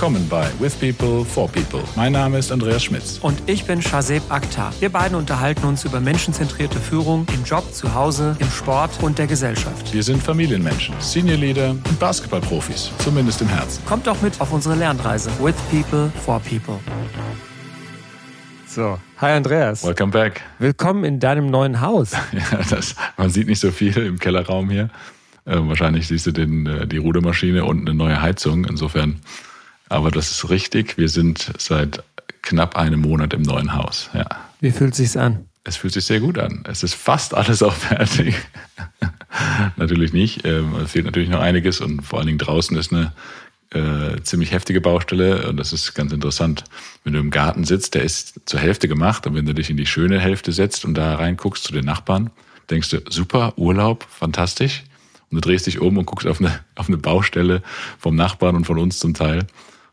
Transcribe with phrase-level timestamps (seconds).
[0.00, 1.82] willkommen bei With People for People.
[1.94, 3.18] Mein Name ist Andreas Schmitz.
[3.20, 4.72] Und ich bin Shazeb Akhtar.
[4.80, 9.26] Wir beiden unterhalten uns über menschenzentrierte Führung im Job, zu Hause, im Sport und der
[9.26, 9.92] Gesellschaft.
[9.92, 13.84] Wir sind Familienmenschen, Senior Leader und Basketballprofis, zumindest im Herzen.
[13.84, 15.30] Kommt doch mit auf unsere Lernreise.
[15.38, 16.78] With People for People.
[18.66, 19.84] So, hi Andreas.
[19.84, 20.40] Welcome back.
[20.58, 22.12] Willkommen in deinem neuen Haus.
[22.32, 24.88] ja, das, man sieht nicht so viel im Kellerraum hier.
[25.44, 28.64] Äh, wahrscheinlich siehst du den, äh, die Rudermaschine und eine neue Heizung.
[28.64, 29.20] Insofern,
[29.90, 30.96] aber das ist richtig.
[30.96, 32.02] Wir sind seit
[32.42, 34.08] knapp einem Monat im neuen Haus.
[34.14, 34.26] Ja.
[34.60, 35.44] Wie fühlt es sich an?
[35.64, 36.64] Es fühlt sich sehr gut an.
[36.66, 38.34] Es ist fast alles auch fertig.
[39.76, 40.46] natürlich nicht.
[40.46, 43.12] Ähm, es fehlt natürlich noch einiges und vor allen Dingen draußen ist eine
[43.72, 46.64] äh, ziemlich heftige Baustelle und das ist ganz interessant.
[47.04, 49.76] Wenn du im Garten sitzt, der ist zur Hälfte gemacht und wenn du dich in
[49.76, 52.30] die schöne Hälfte setzt und da reinguckst zu den Nachbarn,
[52.70, 54.84] denkst du, super, Urlaub, fantastisch.
[55.30, 57.62] Und du drehst dich um und guckst auf eine, auf eine Baustelle
[57.98, 59.46] vom Nachbarn und von uns zum Teil.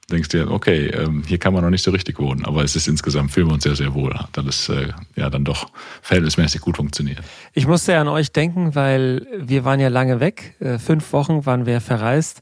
[0.10, 2.88] Denkst dir, okay, ähm, hier kann man noch nicht so richtig wohnen, aber es ist
[2.88, 4.14] insgesamt, fühlen wir uns sehr, sehr wohl.
[4.14, 5.70] Hat alles äh, ja dann doch
[6.02, 7.20] verhältnismäßig gut funktioniert.
[7.52, 10.56] Ich musste ja an euch denken, weil wir waren ja lange weg.
[10.62, 12.40] Äh, fünf Wochen waren wir verreist.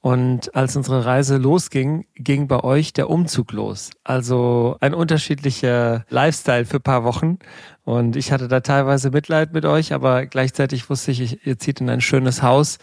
[0.00, 3.90] Und als unsere Reise losging, ging bei euch der Umzug los.
[4.04, 7.40] Also ein unterschiedlicher Lifestyle für paar Wochen.
[7.82, 11.90] Und ich hatte da teilweise Mitleid mit euch, aber gleichzeitig wusste ich, ihr zieht in
[11.90, 12.78] ein schönes Haus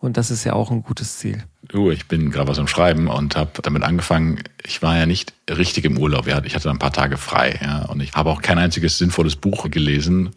[0.00, 1.44] und das ist ja auch ein gutes Ziel.
[1.66, 4.42] Du, ich bin gerade was am Schreiben und habe damit angefangen.
[4.64, 6.26] Ich war ja nicht richtig im Urlaub.
[6.44, 7.58] Ich hatte ein paar Tage frei.
[7.60, 10.30] Ja, und ich habe auch kein einziges sinnvolles Buch gelesen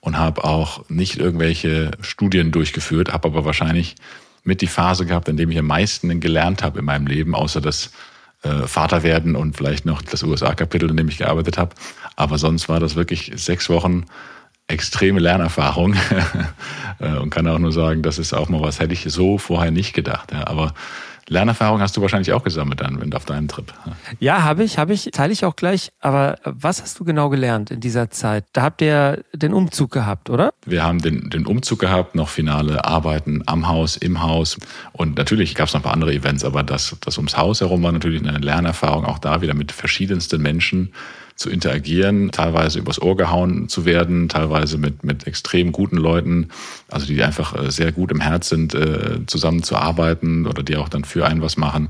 [0.00, 3.96] und habe auch nicht irgendwelche Studien durchgeführt, habe aber wahrscheinlich
[4.44, 7.60] mit die Phase gehabt, in dem ich am meisten gelernt habe in meinem Leben, außer
[7.60, 7.90] das
[8.42, 11.74] äh, Vater werden und vielleicht noch das USA-Kapitel, in dem ich gearbeitet habe.
[12.16, 14.06] Aber sonst war das wirklich sechs Wochen
[14.70, 15.94] extreme Lernerfahrung
[17.00, 19.70] äh, und kann auch nur sagen, das ist auch mal was, hätte ich so vorher
[19.70, 20.32] nicht gedacht.
[20.32, 20.46] Ja.
[20.46, 20.74] Aber
[21.30, 23.72] Lernerfahrung hast du wahrscheinlich auch gesammelt dann, wenn du auf deinem Trip.
[24.18, 25.92] Ja, habe ich, habe ich, teile ich auch gleich.
[26.00, 28.46] Aber was hast du genau gelernt in dieser Zeit?
[28.52, 30.52] Da habt ihr den Umzug gehabt, oder?
[30.66, 34.58] Wir haben den, den Umzug gehabt, noch finale Arbeiten am Haus, im Haus.
[34.90, 37.80] Und natürlich gab es noch ein paar andere Events, aber das, das ums Haus herum
[37.84, 40.92] war natürlich eine Lernerfahrung, auch da wieder mit verschiedensten Menschen
[41.40, 46.48] zu interagieren, teilweise übers Ohr gehauen zu werden, teilweise mit, mit extrem guten Leuten,
[46.90, 51.02] also die einfach äh, sehr gut im Herz sind, äh, zusammenzuarbeiten oder die auch dann
[51.02, 51.88] für einen was machen.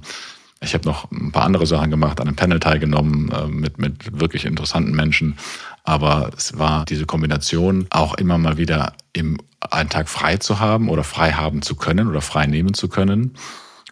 [0.61, 4.21] Ich habe noch ein paar andere Sachen gemacht, an einem Panel teilgenommen äh, mit, mit
[4.21, 5.37] wirklich interessanten Menschen.
[5.83, 10.89] Aber es war diese Kombination, auch immer mal wieder im einen Tag frei zu haben
[10.89, 13.35] oder frei haben zu können oder frei nehmen zu können.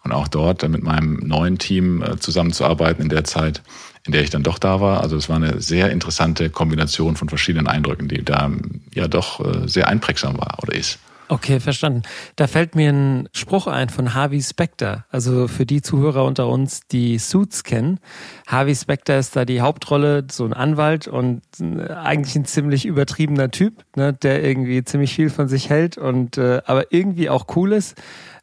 [0.04, 3.62] Und auch dort mit meinem neuen Team zusammenzuarbeiten in der Zeit
[4.06, 5.02] in der ich dann doch da war.
[5.02, 8.50] Also es war eine sehr interessante Kombination von verschiedenen Eindrücken, die da
[8.94, 10.98] ja doch äh, sehr einprägsam war oder ist.
[11.30, 12.02] Okay, verstanden.
[12.36, 15.04] Da fällt mir ein Spruch ein von Harvey Specter.
[15.10, 18.00] Also für die Zuhörer unter uns, die Suits kennen.
[18.46, 23.50] Harvey Specter ist da die Hauptrolle, so ein Anwalt und äh, eigentlich ein ziemlich übertriebener
[23.50, 27.72] Typ, ne, der irgendwie ziemlich viel von sich hält und äh, aber irgendwie auch cool
[27.72, 27.96] ist.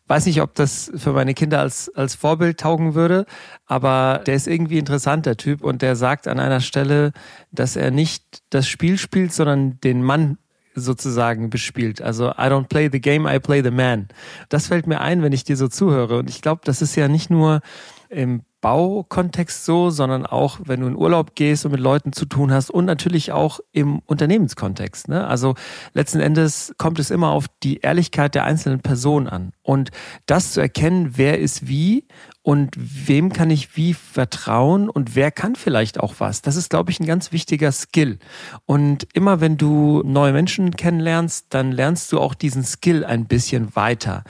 [0.08, 3.26] Weiß nicht, ob das für meine Kinder als, als Vorbild taugen würde,
[3.66, 5.64] aber der ist irgendwie interessant, der Typ.
[5.64, 7.12] Und der sagt an einer Stelle,
[7.52, 10.38] dass er nicht das Spiel spielt, sondern den Mann
[10.76, 12.02] sozusagen bespielt.
[12.02, 14.10] Also I don't play the game, I play the man.
[14.50, 16.20] Das fällt mir ein, wenn ich dir so zuhöre.
[16.20, 17.62] Und ich glaube, das ist ja nicht nur
[18.10, 22.52] im Baukontext so, sondern auch, wenn du in Urlaub gehst und mit Leuten zu tun
[22.52, 25.08] hast und natürlich auch im Unternehmenskontext.
[25.08, 25.28] Ne?
[25.28, 25.54] Also
[25.94, 29.52] letzten Endes kommt es immer auf die Ehrlichkeit der einzelnen Person an.
[29.62, 29.92] Und
[30.26, 32.08] das zu erkennen, wer ist wie
[32.42, 36.42] und wem kann ich wie vertrauen und wer kann vielleicht auch was.
[36.42, 38.18] Das ist, glaube ich, ein ganz wichtiger Skill.
[38.66, 43.76] Und immer wenn du neue Menschen kennenlernst, dann lernst du auch diesen Skill ein bisschen
[43.76, 44.24] weiter.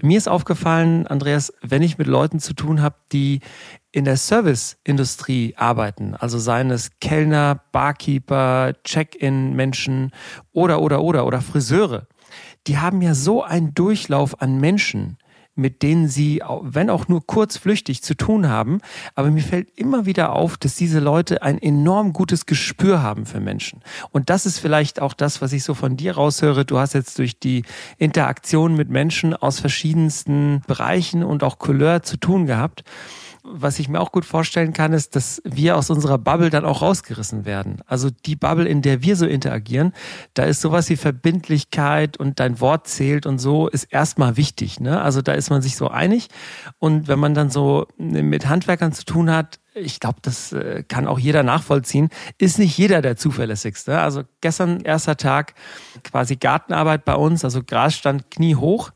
[0.00, 3.40] Mir ist aufgefallen, Andreas, wenn ich mit Leuten zu tun habe, die
[3.92, 10.12] in der Serviceindustrie arbeiten, also seien es Kellner, Barkeeper, Check-in-Menschen
[10.52, 12.06] oder, oder, oder, oder Friseure,
[12.66, 15.18] die haben ja so einen Durchlauf an Menschen,
[15.54, 18.80] mit denen sie, wenn auch nur kurzflüchtig, zu tun haben.
[19.14, 23.40] Aber mir fällt immer wieder auf, dass diese Leute ein enorm gutes Gespür haben für
[23.40, 23.80] Menschen.
[24.12, 26.64] Und das ist vielleicht auch das, was ich so von dir raushöre.
[26.64, 27.64] Du hast jetzt durch die
[27.98, 32.84] Interaktion mit Menschen aus verschiedensten Bereichen und auch Couleur zu tun gehabt
[33.44, 36.80] was ich mir auch gut vorstellen kann, ist, dass wir aus unserer Bubble dann auch
[36.80, 37.80] rausgerissen werden.
[37.86, 39.92] Also die Bubble, in der wir so interagieren,
[40.34, 44.78] da ist sowas wie Verbindlichkeit und dein Wort zählt und so ist erstmal wichtig.
[44.78, 45.00] Ne?
[45.00, 46.28] Also da ist man sich so einig.
[46.78, 51.06] Und wenn man dann so mit Handwerkern zu tun hat, ich glaube, das äh, kann
[51.06, 53.98] auch jeder nachvollziehen, ist nicht jeder der zuverlässigste.
[53.98, 55.54] Also gestern erster Tag
[56.04, 58.92] quasi Gartenarbeit bei uns, also Gras stand kniehoch.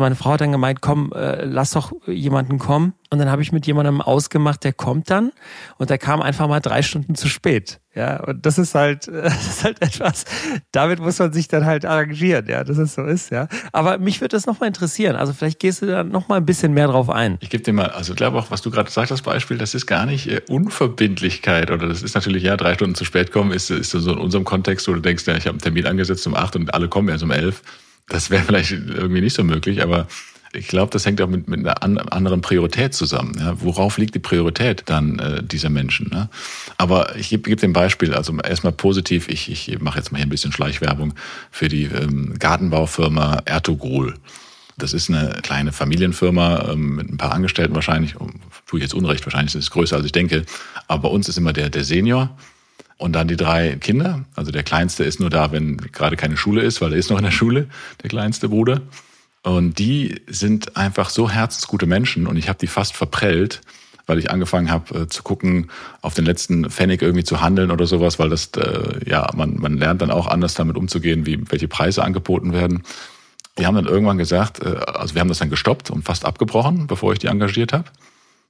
[0.00, 2.94] Meine Frau hat dann gemeint, komm, äh, lass doch jemanden kommen.
[3.10, 5.32] Und dann habe ich mit jemandem ausgemacht, der kommt dann.
[5.78, 7.80] Und der kam einfach mal drei Stunden zu spät.
[7.94, 10.24] Ja, und das ist halt, das ist halt etwas,
[10.70, 13.48] damit muss man sich dann halt arrangieren, ja, dass es so ist, ja.
[13.72, 15.16] Aber mich würde das nochmal interessieren.
[15.16, 17.36] Also vielleicht gehst du da nochmal ein bisschen mehr drauf ein.
[17.40, 19.74] Ich gebe dir mal, also ich glaube auch, was du gerade sagst, das Beispiel, das
[19.74, 23.50] ist gar nicht äh, Unverbindlichkeit oder das ist natürlich, ja, drei Stunden zu spät kommen,
[23.50, 26.26] ist, ist so in unserem Kontext, wo du denkst, ja, ich habe einen Termin angesetzt
[26.28, 27.62] um acht und alle kommen erst um elf.
[28.08, 30.06] Das wäre vielleicht irgendwie nicht so möglich, aber
[30.52, 33.36] ich glaube, das hängt auch mit, mit einer anderen Priorität zusammen.
[33.38, 33.60] Ja?
[33.60, 36.10] Worauf liegt die Priorität dann äh, dieser Menschen?
[36.10, 36.28] Ne?
[36.76, 40.26] Aber ich gebe geb dem Beispiel, also erstmal positiv, ich, ich mache jetzt mal hier
[40.26, 41.14] ein bisschen Schleichwerbung
[41.52, 44.14] für die ähm, Gartenbaufirma Ertogol.
[44.76, 48.14] Das ist eine kleine Familienfirma ähm, mit ein paar Angestellten wahrscheinlich.
[48.66, 50.44] Tue ich jetzt Unrecht, wahrscheinlich ist es größer, als ich denke.
[50.88, 52.36] Aber bei uns ist immer der, der Senior
[53.00, 54.26] und dann die drei Kinder.
[54.36, 57.16] Also der Kleinste ist nur da, wenn gerade keine Schule ist, weil er ist noch
[57.16, 57.66] in der Schule,
[58.02, 58.82] der kleinste Bruder.
[59.42, 63.62] Und die sind einfach so herzensgute Menschen und ich habe die fast verprellt,
[64.06, 65.70] weil ich angefangen habe äh, zu gucken,
[66.02, 69.78] auf den letzten Pfennig irgendwie zu handeln oder sowas, weil das, äh, ja, man, man
[69.78, 72.82] lernt dann auch anders damit umzugehen, wie welche Preise angeboten werden.
[73.58, 76.86] Die haben dann irgendwann gesagt, äh, also wir haben das dann gestoppt und fast abgebrochen,
[76.86, 77.84] bevor ich die engagiert habe.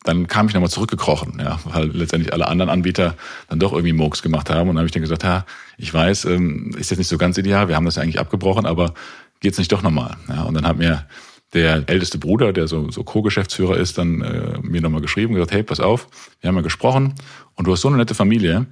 [0.05, 3.17] Dann kam ich nochmal zurückgekrochen, ja, weil letztendlich alle anderen Anbieter
[3.49, 4.70] dann doch irgendwie Murks gemacht haben.
[4.70, 5.44] Und dann habe ich dann gesagt, ja,
[5.76, 8.64] ich weiß, ähm, ist jetzt nicht so ganz ideal, wir haben das ja eigentlich abgebrochen,
[8.64, 8.94] aber
[9.41, 10.17] geht's nicht doch nochmal?
[10.29, 11.06] Ja, und dann hat mir
[11.52, 15.52] der älteste Bruder, der so, so Co-Geschäftsführer ist, dann äh, mir nochmal geschrieben und gesagt,
[15.52, 16.08] hey, pass auf,
[16.41, 17.14] wir haben ja gesprochen
[17.56, 18.67] und du hast so eine nette Familie,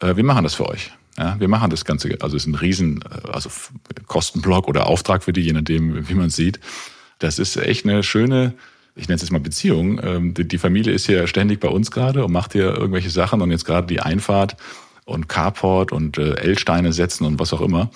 [0.00, 0.90] äh, wir machen das für euch.
[1.16, 3.48] Ja, wir machen das Ganze, also es ist ein riesen äh, also
[4.06, 6.58] Kostenblock oder Auftrag für die, je nachdem, wie man sieht.
[7.20, 8.54] Das ist echt eine schöne,
[8.96, 10.00] ich nenne es jetzt mal Beziehung.
[10.02, 13.42] Ähm, die, die Familie ist hier ständig bei uns gerade und macht hier irgendwelche Sachen
[13.42, 14.56] und jetzt gerade die Einfahrt
[15.04, 17.90] und Carport und äh, L-Steine setzen und was auch immer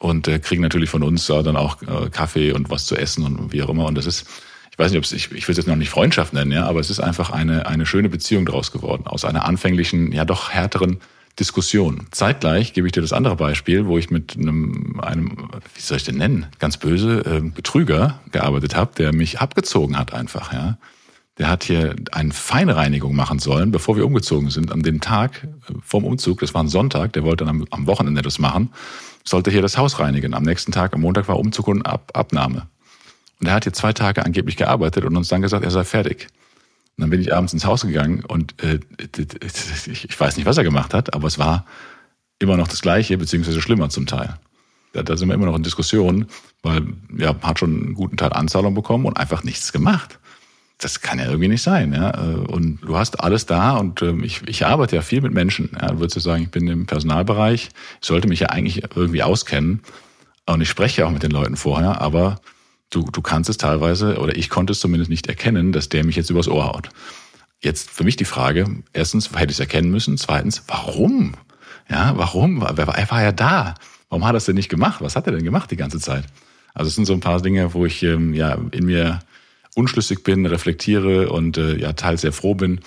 [0.00, 3.24] und äh, kriegen natürlich von uns äh, dann auch äh, Kaffee und was zu essen
[3.24, 3.84] und wie auch immer.
[3.84, 4.26] Und das ist,
[4.72, 6.66] ich weiß nicht, ob es, ich, ich will es jetzt noch nicht Freundschaft nennen, ja,
[6.66, 10.50] aber es ist einfach eine, eine schöne Beziehung daraus geworden, aus einer anfänglichen, ja doch
[10.50, 11.00] härteren
[11.38, 12.06] Diskussion.
[12.10, 16.04] Zeitgleich gebe ich dir das andere Beispiel, wo ich mit einem, einem wie soll ich
[16.04, 20.78] den nennen, ganz böse äh, Betrüger gearbeitet habe, der mich abgezogen hat einfach, ja.
[21.38, 24.70] Der hat hier eine Feinreinigung machen sollen, bevor wir umgezogen sind.
[24.72, 27.86] An dem Tag äh, vorm Umzug, das war ein Sonntag, der wollte dann am, am
[27.86, 28.70] Wochenende das machen
[29.24, 30.34] sollte hier das Haus reinigen.
[30.34, 32.66] Am nächsten Tag, am Montag war Umzug und Ab Abnahme.
[33.40, 36.28] Und er hat hier zwei Tage angeblich gearbeitet und uns dann gesagt, er sei fertig.
[36.96, 38.80] Und dann bin ich abends ins Haus gegangen und äh,
[39.86, 41.64] ich weiß nicht, was er gemacht hat, aber es war
[42.38, 44.36] immer noch das Gleiche, beziehungsweise schlimmer zum Teil.
[44.92, 46.26] Da, da sind wir immer noch in Diskussionen,
[46.62, 46.82] weil
[47.16, 50.18] er hat schon einen guten Teil Anzahlung bekommen und einfach nichts gemacht
[50.82, 51.92] das kann ja irgendwie nicht sein.
[51.92, 52.10] Ja?
[52.10, 55.70] Und du hast alles da und ähm, ich, ich arbeite ja viel mit Menschen.
[55.80, 55.98] Ja?
[55.98, 57.68] Würdest du sagen, ich bin im Personalbereich,
[58.00, 59.82] ich sollte mich ja eigentlich irgendwie auskennen.
[60.46, 62.40] Und ich spreche ja auch mit den Leuten vorher, aber
[62.90, 66.16] du, du kannst es teilweise, oder ich konnte es zumindest nicht erkennen, dass der mich
[66.16, 66.90] jetzt übers Ohr haut.
[67.60, 71.34] Jetzt für mich die Frage, erstens, hätte ich es erkennen müssen, zweitens, warum?
[71.88, 72.62] Ja, warum?
[72.62, 73.74] Er war ja da.
[74.08, 75.00] Warum hat er es denn nicht gemacht?
[75.00, 76.24] Was hat er denn gemacht die ganze Zeit?
[76.74, 79.20] Also es sind so ein paar Dinge, wo ich ähm, ja in mir
[79.74, 82.80] unschlüssig bin, reflektiere und äh, ja teils sehr froh bin,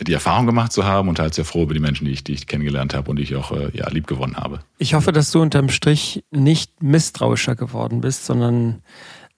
[0.00, 2.32] die Erfahrung gemacht zu haben und teils sehr froh über die Menschen, die ich, die
[2.32, 4.60] ich kennengelernt habe und die ich auch äh, ja, lieb gewonnen habe.
[4.78, 8.82] Ich hoffe, dass du unterm Strich nicht misstrauischer geworden bist, sondern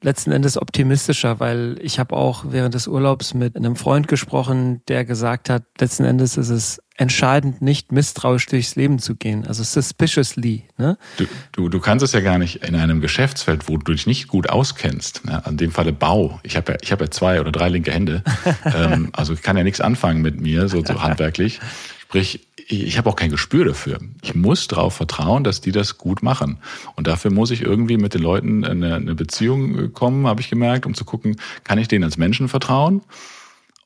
[0.02, 5.04] letzten Endes optimistischer, weil ich habe auch während des Urlaubs mit einem Freund gesprochen, der
[5.04, 9.46] gesagt hat, letzten Endes ist es entscheidend, nicht misstrauisch durchs Leben zu gehen.
[9.46, 10.64] Also suspiciously.
[10.76, 10.98] Ne?
[11.16, 14.28] Du, du, du kannst es ja gar nicht in einem Geschäftsfeld, wo du dich nicht
[14.28, 15.24] gut auskennst.
[15.24, 15.44] Ne?
[15.44, 16.40] An dem Falle Bau.
[16.42, 18.22] Ich habe ja, ich hab ja zwei oder drei linke Hände.
[18.64, 21.60] ähm, also ich kann ja nichts anfangen mit mir, so, so handwerklich.
[22.02, 23.98] Sprich, ich habe auch kein Gespür dafür.
[24.22, 26.58] Ich muss darauf vertrauen, dass die das gut machen.
[26.96, 30.86] Und dafür muss ich irgendwie mit den Leuten eine, eine Beziehung kommen, habe ich gemerkt,
[30.86, 33.02] um zu gucken, kann ich denen als Menschen vertrauen?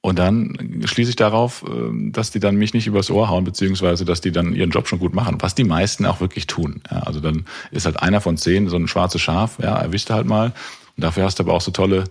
[0.05, 4.05] Und dann schließe ich darauf, ähm, dass die dann mich nicht übers Ohr hauen, beziehungsweise
[4.05, 6.83] dass die dann ihren Job schon gut machen, was die meisten auch wirklich tun.
[6.91, 10.27] Ja, also dann ist halt einer von zehn so ein schwarzes Schaf, ja, erwischt halt
[10.27, 10.53] mal.
[10.97, 12.05] Und dafür hast du aber auch so tolle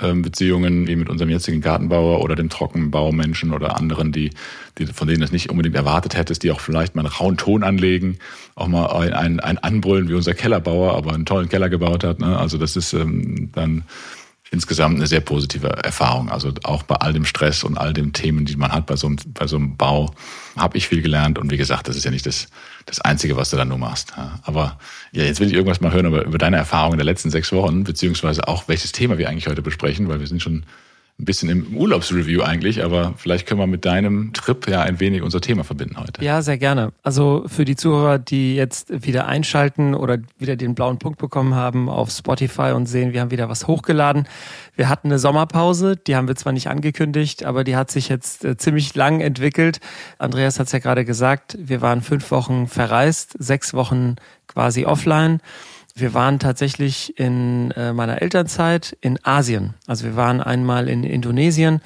[0.00, 4.30] Beziehungen wie mit unserem jetzigen Gartenbauer oder dem Trockenbaumenschen oder anderen, die,
[4.78, 7.62] die von denen es nicht unbedingt erwartet hättest, die auch vielleicht mal einen rauen Ton
[7.62, 8.18] anlegen,
[8.54, 12.18] auch mal ein, ein, ein Anbrüllen wie unser Kellerbauer, aber einen tollen Keller gebaut hat.
[12.18, 12.38] Ne?
[12.38, 13.84] Also das ist ähm, dann
[14.50, 16.28] insgesamt eine sehr positive Erfahrung.
[16.28, 19.06] Also auch bei all dem Stress und all den Themen, die man hat bei so
[19.06, 20.12] einem, bei so einem Bau,
[20.56, 21.38] habe ich viel gelernt.
[21.38, 22.48] Und wie gesagt, das ist ja nicht das,
[22.86, 24.12] das Einzige, was du dann nur machst.
[24.42, 24.78] Aber
[25.12, 27.84] ja, jetzt will ich irgendwas mal hören über, über deine Erfahrungen der letzten sechs Wochen,
[27.84, 30.64] beziehungsweise auch welches Thema wir eigentlich heute besprechen, weil wir sind schon
[31.20, 35.22] ein bisschen im Urlaubsreview eigentlich, aber vielleicht können wir mit deinem Trip ja ein wenig
[35.22, 36.24] unser Thema verbinden heute.
[36.24, 36.92] Ja, sehr gerne.
[37.02, 41.88] Also für die Zuhörer, die jetzt wieder einschalten oder wieder den blauen Punkt bekommen haben
[41.88, 44.26] auf Spotify und sehen, wir haben wieder was hochgeladen.
[44.76, 48.44] Wir hatten eine Sommerpause, die haben wir zwar nicht angekündigt, aber die hat sich jetzt
[48.44, 49.80] äh, ziemlich lang entwickelt.
[50.18, 55.40] Andreas hat es ja gerade gesagt, wir waren fünf Wochen verreist, sechs Wochen quasi offline.
[56.00, 59.74] Wir waren tatsächlich in äh, meiner Elternzeit in Asien.
[59.86, 61.80] Also wir waren einmal in Indonesien,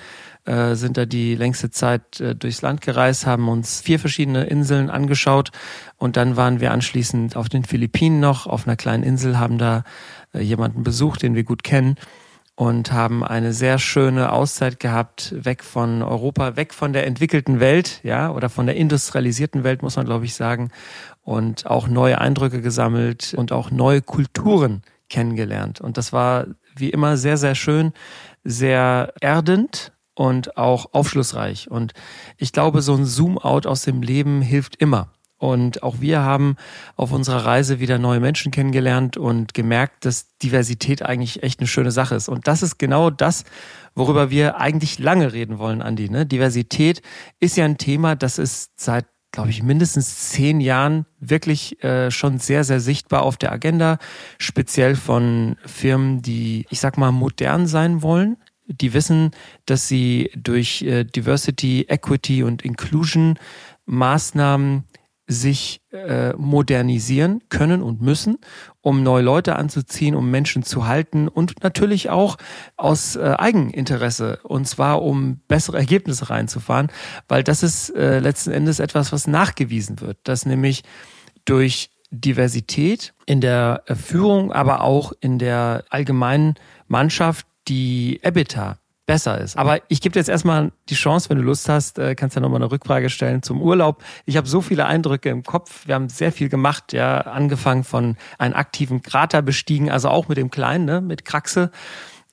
[0.45, 4.91] äh, sind da die längste Zeit äh, durchs Land gereist, haben uns vier verschiedene Inseln
[4.91, 5.51] angeschaut
[5.97, 9.85] und dann waren wir anschließend auf den Philippinen noch, auf einer kleinen Insel, haben da
[10.33, 11.97] äh, jemanden besucht, den wir gut kennen
[12.57, 18.01] und haben eine sehr schöne Auszeit gehabt, weg von Europa, weg von der entwickelten Welt,
[18.05, 20.71] ja, oder von der industrialisierten Welt, muss man glaube ich sagen,
[21.23, 25.81] und auch neue Eindrücke gesammelt und auch neue Kulturen kennengelernt.
[25.81, 26.47] Und das war
[26.77, 27.93] wie immer sehr, sehr schön,
[28.45, 31.71] sehr erdend und auch aufschlussreich.
[31.71, 31.93] Und
[32.37, 35.09] ich glaube, so ein Zoom-out aus dem Leben hilft immer.
[35.45, 36.57] Und auch wir haben
[36.97, 41.91] auf unserer Reise wieder neue Menschen kennengelernt und gemerkt, dass Diversität eigentlich echt eine schöne
[41.91, 42.31] Sache ist.
[42.31, 43.45] Und das ist genau das,
[43.95, 46.09] worüber wir eigentlich lange reden wollen, Andi.
[46.09, 46.25] Ne?
[46.25, 47.03] Diversität
[47.41, 52.39] ist ja ein Thema, das ist seit glaube ich, mindestens zehn Jahren wirklich äh, schon
[52.39, 53.99] sehr, sehr sichtbar auf der Agenda,
[54.39, 58.37] speziell von Firmen, die, ich sag mal, modern sein wollen.
[58.67, 59.33] Die wissen,
[59.67, 63.37] dass sie durch äh, Diversity, Equity und Inclusion
[63.87, 64.85] Maßnahmen
[65.27, 68.39] sich äh, modernisieren können und müssen,
[68.83, 72.37] um neue Leute anzuziehen, um Menschen zu halten und natürlich auch
[72.77, 74.41] aus äh, Eigeninteresse.
[74.43, 76.89] Und zwar um bessere Ergebnisse reinzufahren,
[77.27, 80.83] weil das ist äh, letzten Endes etwas, was nachgewiesen wird, dass nämlich
[81.47, 86.55] durch Diversität in der Führung, aber auch in der allgemeinen
[86.87, 89.57] Mannschaft die EBITDA besser ist.
[89.59, 92.43] Aber ich gebe dir jetzt erstmal die Chance, wenn du Lust hast, äh, kannst ja
[92.43, 94.03] nochmal eine Rückfrage stellen zum Urlaub.
[94.25, 95.87] Ich habe so viele Eindrücke im Kopf.
[95.87, 100.39] Wir haben sehr viel gemacht, ja, angefangen von einem aktiven Krater bestiegen, also auch mit
[100.39, 101.71] dem Kleinen, ne, mit Kraxe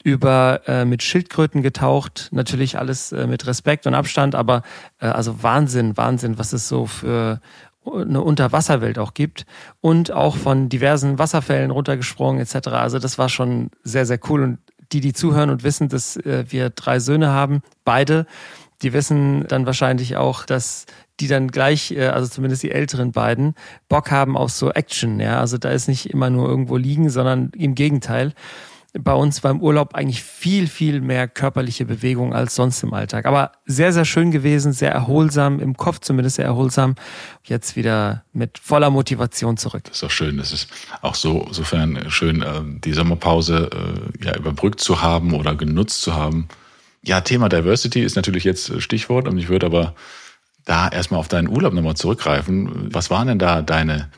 [0.03, 4.63] über äh, mit Schildkröten getaucht, natürlich alles äh, mit Respekt und Abstand, aber
[4.99, 7.39] äh, also Wahnsinn, Wahnsinn, was es so für
[7.85, 9.45] eine Unterwasserwelt auch gibt
[9.79, 12.67] und auch von diversen Wasserfällen runtergesprungen etc.
[12.69, 14.59] Also das war schon sehr, sehr cool und
[14.91, 18.25] die, die zuhören und wissen, dass äh, wir drei Söhne haben, beide,
[18.81, 20.85] die wissen dann wahrscheinlich auch, dass
[21.19, 23.55] die dann gleich, äh, also zumindest die älteren beiden,
[23.89, 25.19] Bock haben auf so Action.
[25.19, 28.33] Ja, also da ist nicht immer nur irgendwo liegen, sondern im Gegenteil
[28.93, 33.25] bei uns war im Urlaub eigentlich viel, viel mehr körperliche Bewegung als sonst im Alltag.
[33.25, 36.95] Aber sehr, sehr schön gewesen, sehr erholsam, im Kopf zumindest sehr erholsam.
[37.43, 39.83] Jetzt wieder mit voller Motivation zurück.
[39.85, 40.37] Das ist auch schön.
[40.37, 40.67] Das ist
[41.01, 46.13] auch so, sofern schön, äh, die Sommerpause äh, ja überbrückt zu haben oder genutzt zu
[46.13, 46.49] haben.
[47.01, 49.95] Ja, Thema Diversity ist natürlich jetzt Stichwort und ich würde aber
[50.65, 52.93] da erstmal auf deinen Urlaub nochmal zurückgreifen.
[52.93, 54.09] Was waren denn da deine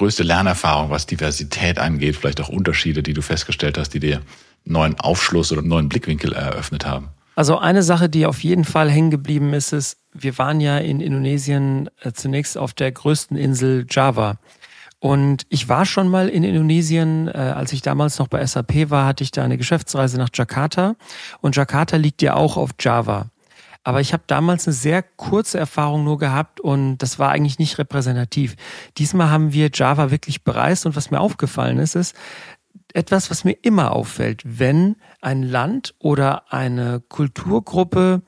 [0.00, 4.22] größte Lernerfahrung, was Diversität angeht, vielleicht auch Unterschiede, die du festgestellt hast, die dir
[4.64, 7.08] neuen Aufschluss oder neuen Blickwinkel eröffnet haben?
[7.36, 11.02] Also eine Sache, die auf jeden Fall hängen geblieben ist, ist, wir waren ja in
[11.02, 14.38] Indonesien äh, zunächst auf der größten Insel Java.
[15.00, 19.04] Und ich war schon mal in Indonesien, äh, als ich damals noch bei SAP war,
[19.04, 20.96] hatte ich da eine Geschäftsreise nach Jakarta.
[21.42, 23.26] Und Jakarta liegt ja auch auf Java.
[23.82, 27.78] Aber ich habe damals eine sehr kurze Erfahrung nur gehabt und das war eigentlich nicht
[27.78, 28.56] repräsentativ.
[28.98, 32.14] Diesmal haben wir Java wirklich bereist und was mir aufgefallen ist, ist
[32.92, 38.22] etwas, was mir immer auffällt, wenn ein Land oder eine Kulturgruppe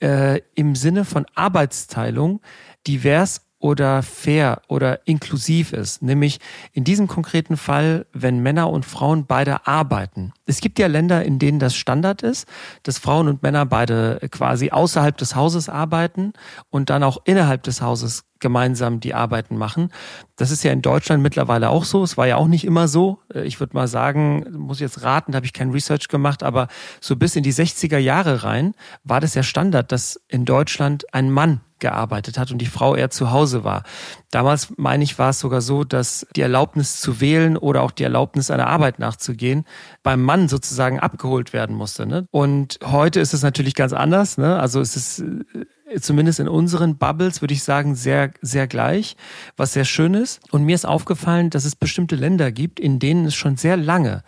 [0.00, 2.40] äh, im Sinne von Arbeitsteilung
[2.86, 6.02] divers oder fair oder inklusiv ist.
[6.02, 6.40] Nämlich
[6.72, 10.32] in diesem konkreten Fall, wenn Männer und Frauen beide arbeiten.
[10.46, 12.48] Es gibt ja Länder, in denen das Standard ist,
[12.82, 16.32] dass Frauen und Männer beide quasi außerhalb des Hauses arbeiten
[16.70, 19.90] und dann auch innerhalb des Hauses gemeinsam die Arbeiten machen.
[20.34, 22.02] Das ist ja in Deutschland mittlerweile auch so.
[22.02, 23.20] Es war ja auch nicht immer so.
[23.32, 26.66] Ich würde mal sagen, muss jetzt raten, da habe ich kein Research gemacht, aber
[27.00, 31.30] so bis in die 60er Jahre rein war das ja Standard, dass in Deutschland ein
[31.30, 33.82] Mann gearbeitet hat und die Frau eher zu Hause war.
[34.30, 38.04] Damals, meine ich, war es sogar so, dass die Erlaubnis zu wählen oder auch die
[38.04, 39.66] Erlaubnis einer Arbeit nachzugehen
[40.02, 42.06] beim Mann sozusagen abgeholt werden musste.
[42.06, 42.26] Ne?
[42.30, 44.38] Und heute ist es natürlich ganz anders.
[44.38, 44.58] Ne?
[44.58, 49.16] Also es ist äh, zumindest in unseren Bubbles, würde ich sagen, sehr, sehr gleich,
[49.58, 50.40] was sehr schön ist.
[50.50, 54.22] Und mir ist aufgefallen, dass es bestimmte Länder gibt, in denen es schon sehr lange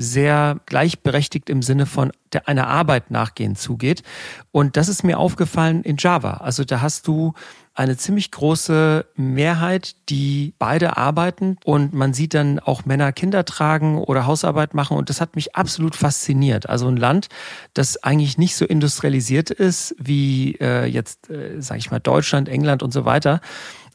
[0.00, 4.04] sehr gleichberechtigt im Sinne von der, einer Arbeit nachgehen zugeht.
[4.52, 6.34] Und das ist mir aufgefallen in Java.
[6.34, 7.34] Also da hast du
[7.74, 13.98] eine ziemlich große Mehrheit, die beide arbeiten und man sieht dann auch Männer Kinder tragen
[13.98, 16.68] oder Hausarbeit machen und das hat mich absolut fasziniert.
[16.68, 17.28] Also ein Land,
[17.74, 22.82] das eigentlich nicht so industrialisiert ist wie äh, jetzt, äh, sage ich mal, Deutschland, England
[22.82, 23.40] und so weiter,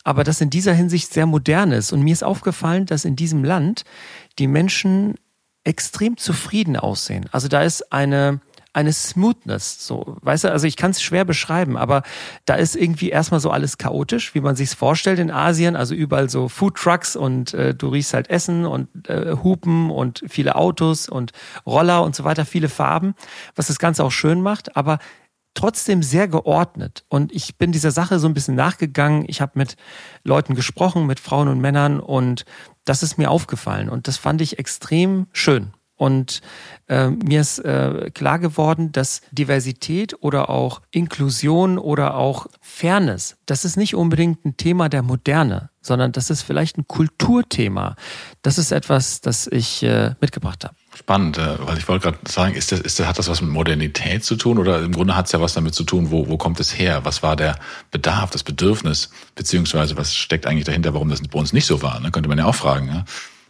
[0.03, 1.91] aber das in dieser Hinsicht sehr modern ist.
[1.93, 3.83] Und mir ist aufgefallen, dass in diesem Land
[4.39, 5.15] die Menschen
[5.63, 7.29] extrem zufrieden aussehen.
[7.32, 8.41] Also da ist eine
[8.74, 9.86] eine Smoothness.
[9.86, 12.01] So, weißt du, also ich kann es schwer beschreiben, aber
[12.46, 15.75] da ist irgendwie erstmal so alles chaotisch, wie man sich's vorstellt in Asien.
[15.75, 20.24] Also überall so Food Trucks und äh, du riechst halt Essen und äh, Hupen und
[20.27, 21.32] viele Autos und
[21.65, 23.13] Roller und so weiter, viele Farben,
[23.55, 24.75] was das Ganze auch schön macht.
[24.75, 24.98] Aber
[25.53, 27.05] trotzdem sehr geordnet.
[27.10, 29.25] Und ich bin dieser Sache so ein bisschen nachgegangen.
[29.27, 29.75] Ich habe mit
[30.24, 32.46] Leuten gesprochen, mit Frauen und Männern und
[32.85, 33.89] das ist mir aufgefallen.
[33.89, 35.73] Und das fand ich extrem schön.
[35.95, 36.41] Und
[36.87, 43.63] äh, mir ist äh, klar geworden, dass Diversität oder auch Inklusion oder auch Fairness, das
[43.63, 47.95] ist nicht unbedingt ein Thema der Moderne, sondern das ist vielleicht ein Kulturthema.
[48.41, 50.75] Das ist etwas, das ich äh, mitgebracht habe.
[51.03, 53.51] Spannend, äh, weil ich wollte gerade sagen, ist das, ist das, hat das was mit
[53.51, 56.38] Modernität zu tun oder im Grunde hat es ja was damit zu tun, wo, wo
[56.38, 57.03] kommt es her?
[57.03, 57.60] Was war der
[57.91, 62.00] Bedarf, das Bedürfnis, beziehungsweise was steckt eigentlich dahinter, warum das bei uns nicht so war?
[62.00, 62.10] Ne?
[62.12, 62.88] Könnte man ja auch fragen.
[62.88, 63.05] Ja?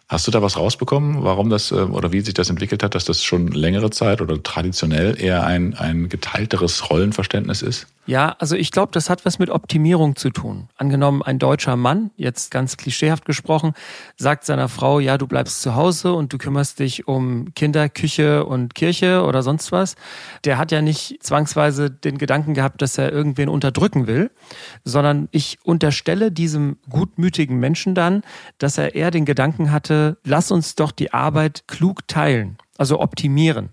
[0.10, 3.06] Hast du da was rausbekommen, warum das äh, oder wie sich das entwickelt hat, dass
[3.06, 7.88] das schon längere Zeit oder traditionell eher ein, ein geteilteres Rollenverständnis ist?
[8.06, 10.68] Ja, also ich glaube, das hat was mit Optimierung zu tun.
[10.76, 13.72] Angenommen, ein deutscher Mann, jetzt ganz klischeehaft gesprochen,
[14.18, 18.46] sagt seiner Frau, ja, du bleibst zu Hause und du kümmerst dich um Kinder, Küche
[18.46, 19.96] und Kirche oder sonst was.
[20.44, 24.32] Der hat ja nicht zwangsweise den Gedanken gehabt, dass er irgendwen unterdrücken will,
[24.84, 28.24] sondern ich unterstelle diesem gutmütigen Menschen dann,
[28.58, 29.93] dass er eher den Gedanken hatte,
[30.24, 33.70] lass uns doch die Arbeit klug teilen, also optimieren.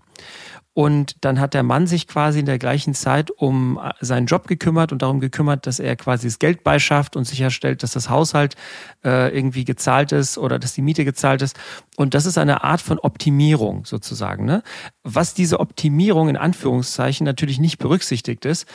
[0.73, 4.47] Und dann hat der Mann sich quasi in der gleichen Zeit um äh, seinen Job
[4.47, 8.55] gekümmert und darum gekümmert, dass er quasi das Geld beischafft und sicherstellt, dass das Haushalt
[9.03, 11.59] äh, irgendwie gezahlt ist oder dass die Miete gezahlt ist.
[11.97, 14.45] Und das ist eine Art von Optimierung sozusagen.
[14.45, 14.63] Ne?
[15.03, 18.65] Was diese Optimierung in Anführungszeichen natürlich nicht berücksichtigt ist,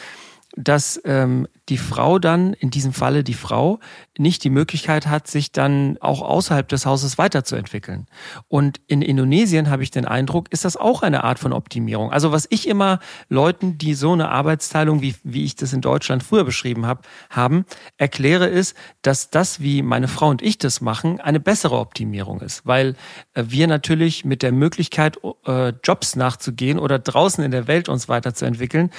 [0.57, 3.79] dass ähm, die Frau dann, in diesem Falle die Frau,
[4.19, 8.07] nicht die Möglichkeit hat, sich dann auch außerhalb des Hauses weiterzuentwickeln.
[8.49, 12.11] Und in Indonesien habe ich den Eindruck, ist das auch eine Art von Optimierung.
[12.11, 16.23] Also was ich immer Leuten, die so eine Arbeitsteilung, wie, wie ich das in Deutschland
[16.23, 17.67] früher beschrieben habe, haben,
[17.99, 22.65] erkläre ist, dass das, wie meine Frau und ich das machen, eine bessere Optimierung ist.
[22.65, 22.95] Weil
[23.35, 28.09] äh, wir natürlich mit der Möglichkeit, äh, Jobs nachzugehen oder draußen in der Welt uns
[28.09, 28.91] weiterzuentwickeln,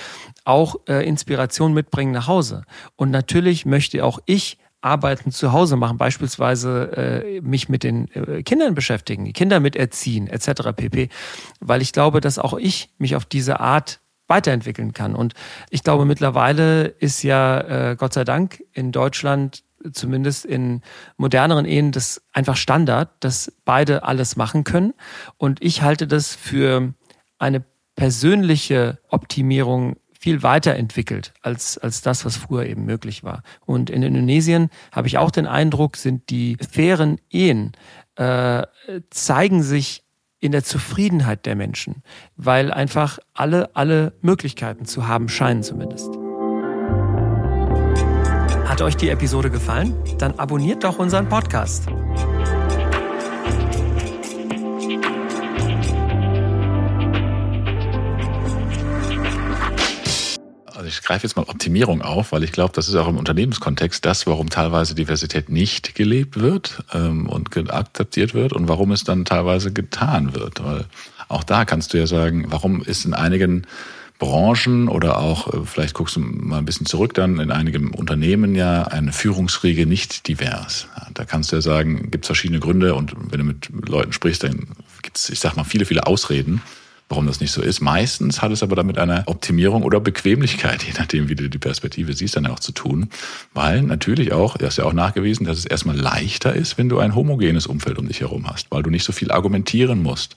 [0.44, 1.08] auch äh,
[1.48, 2.64] Inspiration mitbringen nach Hause.
[2.96, 8.44] Und natürlich möchte auch ich Arbeiten zu Hause machen, beispielsweise äh, mich mit den äh,
[8.44, 10.74] Kindern beschäftigen, die Kinder mit erziehen, etc.
[10.76, 11.10] pp.
[11.60, 15.16] Weil ich glaube, dass auch ich mich auf diese Art weiterentwickeln kann.
[15.16, 15.34] Und
[15.70, 20.82] ich glaube, mittlerweile ist ja, äh, Gott sei Dank, in Deutschland zumindest in
[21.18, 24.94] moderneren Ehen das einfach Standard, dass beide alles machen können.
[25.38, 26.94] Und ich halte das für
[27.40, 27.64] eine
[27.96, 29.96] persönliche Optimierung
[30.28, 33.44] viel weiterentwickelt als, als das, was früher eben möglich war.
[33.66, 37.72] Und in Indonesien habe ich auch den Eindruck, sind die fairen Ehen,
[38.18, 38.64] äh,
[39.10, 40.04] zeigen sich
[40.42, 42.04] in der Zufriedenheit der Menschen,
[42.36, 46.10] weil einfach alle, alle Möglichkeiten zu haben scheinen zumindest.
[48.66, 49.94] Hat euch die Episode gefallen?
[50.18, 51.88] Dann abonniert doch unseren Podcast.
[60.88, 64.26] Ich greife jetzt mal Optimierung auf, weil ich glaube, das ist auch im Unternehmenskontext das,
[64.28, 69.72] warum teilweise Diversität nicht gelebt wird ähm, und akzeptiert wird und warum es dann teilweise
[69.72, 70.64] getan wird.
[70.64, 70.86] Weil
[71.28, 73.68] auch da kannst du ja sagen, warum ist in einigen
[74.20, 78.56] Branchen oder auch, äh, vielleicht guckst du mal ein bisschen zurück dann, in einigen Unternehmen
[78.56, 80.88] ja eine Führungsriege nicht divers.
[81.14, 84.44] Da kannst du ja sagen, gibt es verschiedene Gründe und wenn du mit Leuten sprichst,
[84.44, 84.68] dann
[85.02, 86.62] gibt es, ich sag mal, viele, viele Ausreden
[87.10, 87.80] warum das nicht so ist.
[87.80, 92.14] Meistens hat es aber damit einer Optimierung oder Bequemlichkeit, je nachdem, wie du die Perspektive
[92.14, 93.10] siehst, dann auch zu tun.
[93.54, 97.00] Weil natürlich auch, das ist ja auch nachgewiesen, dass es erstmal leichter ist, wenn du
[97.00, 100.36] ein homogenes Umfeld um dich herum hast, weil du nicht so viel argumentieren musst.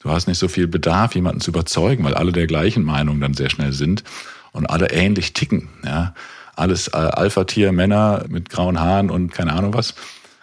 [0.00, 3.34] Du hast nicht so viel Bedarf, jemanden zu überzeugen, weil alle der gleichen Meinung dann
[3.34, 4.04] sehr schnell sind
[4.52, 5.68] und alle ähnlich ticken.
[5.84, 6.14] Ja,
[6.54, 9.94] alles äh, Alpha-Tier-Männer mit grauen Haaren und keine Ahnung was.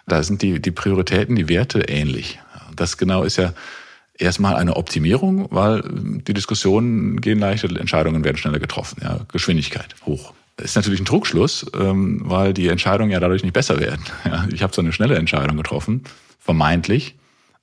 [0.08, 2.40] Da sind die, die Prioritäten, die Werte ähnlich.
[2.76, 3.54] Das genau ist ja
[4.18, 8.98] erstmal eine Optimierung, weil die Diskussionen gehen leichter, Entscheidungen werden schneller getroffen.
[9.02, 10.34] Ja, Geschwindigkeit hoch.
[10.58, 14.02] Ist natürlich ein Trugschluss, ähm, weil die Entscheidungen ja dadurch nicht besser werden.
[14.26, 16.04] Ja, ich habe so eine schnelle Entscheidung getroffen,
[16.40, 17.16] vermeintlich,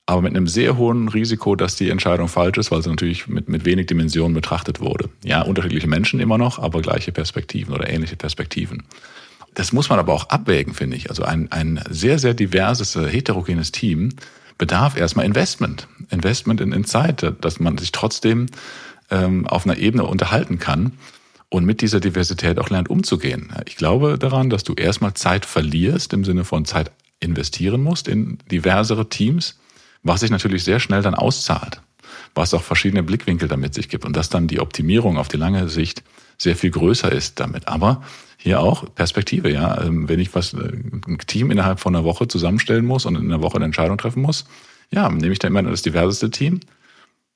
[0.05, 3.49] aber mit einem sehr hohen Risiko, dass die Entscheidung falsch ist, weil sie natürlich mit,
[3.49, 5.09] mit wenig Dimensionen betrachtet wurde.
[5.23, 8.83] Ja, unterschiedliche Menschen immer noch, aber gleiche Perspektiven oder ähnliche Perspektiven.
[9.55, 11.09] das muss man aber auch abwägen, finde ich.
[11.09, 14.09] Also ein, ein sehr, sehr diverses, äh, heterogenes Team
[14.57, 15.87] bedarf erstmal Investment.
[16.09, 18.47] Investment in, Zeit, dass man sich trotzdem
[19.09, 20.93] ähm, auf einer Ebene unterhalten kann
[21.49, 23.53] und mit dieser Diversität auch lernt umzugehen.
[23.67, 28.39] Ich glaube daran, dass du erstmal Zeit verlierst, im Sinne von Zeit investieren musst in
[28.51, 29.59] diversere Teams,
[30.03, 31.81] was sich natürlich sehr schnell dann auszahlt,
[32.35, 35.69] was auch verschiedene Blickwinkel damit sich gibt und dass dann die Optimierung auf die lange
[35.69, 36.03] Sicht
[36.43, 37.67] sehr viel größer ist damit.
[37.67, 38.03] Aber
[38.37, 39.81] hier auch Perspektive, ja.
[39.81, 40.73] Ähm, wenn ich was, äh,
[41.07, 44.21] ein Team innerhalb von einer Woche zusammenstellen muss und in einer Woche eine Entscheidung treffen
[44.21, 44.45] muss,
[44.91, 46.59] ja, nehme ich da immer das diverseste Team.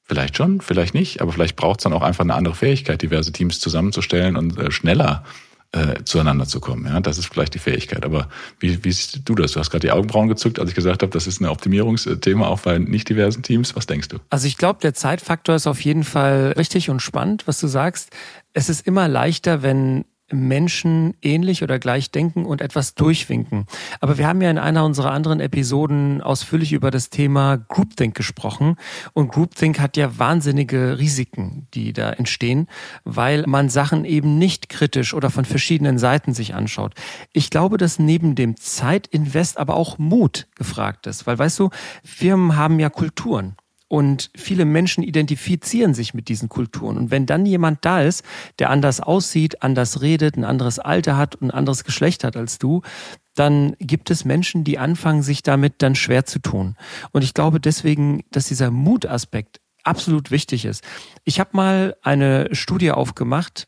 [0.03, 3.31] Vielleicht schon, vielleicht nicht, aber vielleicht braucht es dann auch einfach eine andere Fähigkeit, diverse
[3.31, 5.23] Teams zusammenzustellen und äh, schneller
[5.71, 6.85] äh, zueinander zu kommen.
[6.85, 8.05] Ja, das ist vielleicht die Fähigkeit.
[8.05, 9.51] Aber wie, wie siehst du das?
[9.51, 12.61] Du hast gerade die Augenbrauen gezückt, als ich gesagt habe, das ist ein Optimierungsthema auch
[12.61, 13.75] bei nicht diversen Teams.
[13.75, 14.17] Was denkst du?
[14.29, 18.11] Also ich glaube, der Zeitfaktor ist auf jeden Fall richtig und spannend, was du sagst.
[18.53, 23.65] Es ist immer leichter, wenn Menschen ähnlich oder gleich denken und etwas durchwinken.
[24.01, 28.75] Aber wir haben ja in einer unserer anderen Episoden ausführlich über das Thema Groupthink gesprochen.
[29.13, 32.67] Und Groupthink hat ja wahnsinnige Risiken, die da entstehen,
[33.03, 36.93] weil man Sachen eben nicht kritisch oder von verschiedenen Seiten sich anschaut.
[37.31, 41.25] Ich glaube, dass neben dem Zeitinvest aber auch Mut gefragt ist.
[41.27, 41.69] Weil weißt du,
[42.03, 43.55] Firmen haben ja Kulturen.
[43.89, 46.97] Und viele Menschen identifizieren sich mit diesen Kulturen.
[46.97, 48.23] Und wenn dann jemand da ist,
[48.59, 52.59] der anders aussieht, anders redet, ein anderes Alter hat und ein anderes Geschlecht hat als
[52.59, 52.81] du,
[53.35, 56.75] dann gibt es Menschen, die anfangen, sich damit dann schwer zu tun.
[57.11, 60.83] Und ich glaube deswegen, dass dieser Mutaspekt absolut wichtig ist.
[61.23, 63.67] Ich habe mal eine Studie aufgemacht,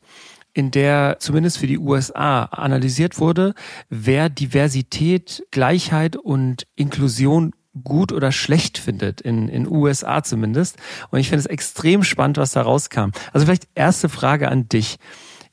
[0.52, 3.54] in der zumindest für die USA analysiert wurde,
[3.88, 7.52] wer Diversität, Gleichheit und Inklusion
[7.84, 10.76] gut oder schlecht findet, in in USA zumindest.
[11.10, 13.10] Und ich finde es extrem spannend, was da rauskam.
[13.32, 14.98] Also vielleicht erste Frage an dich.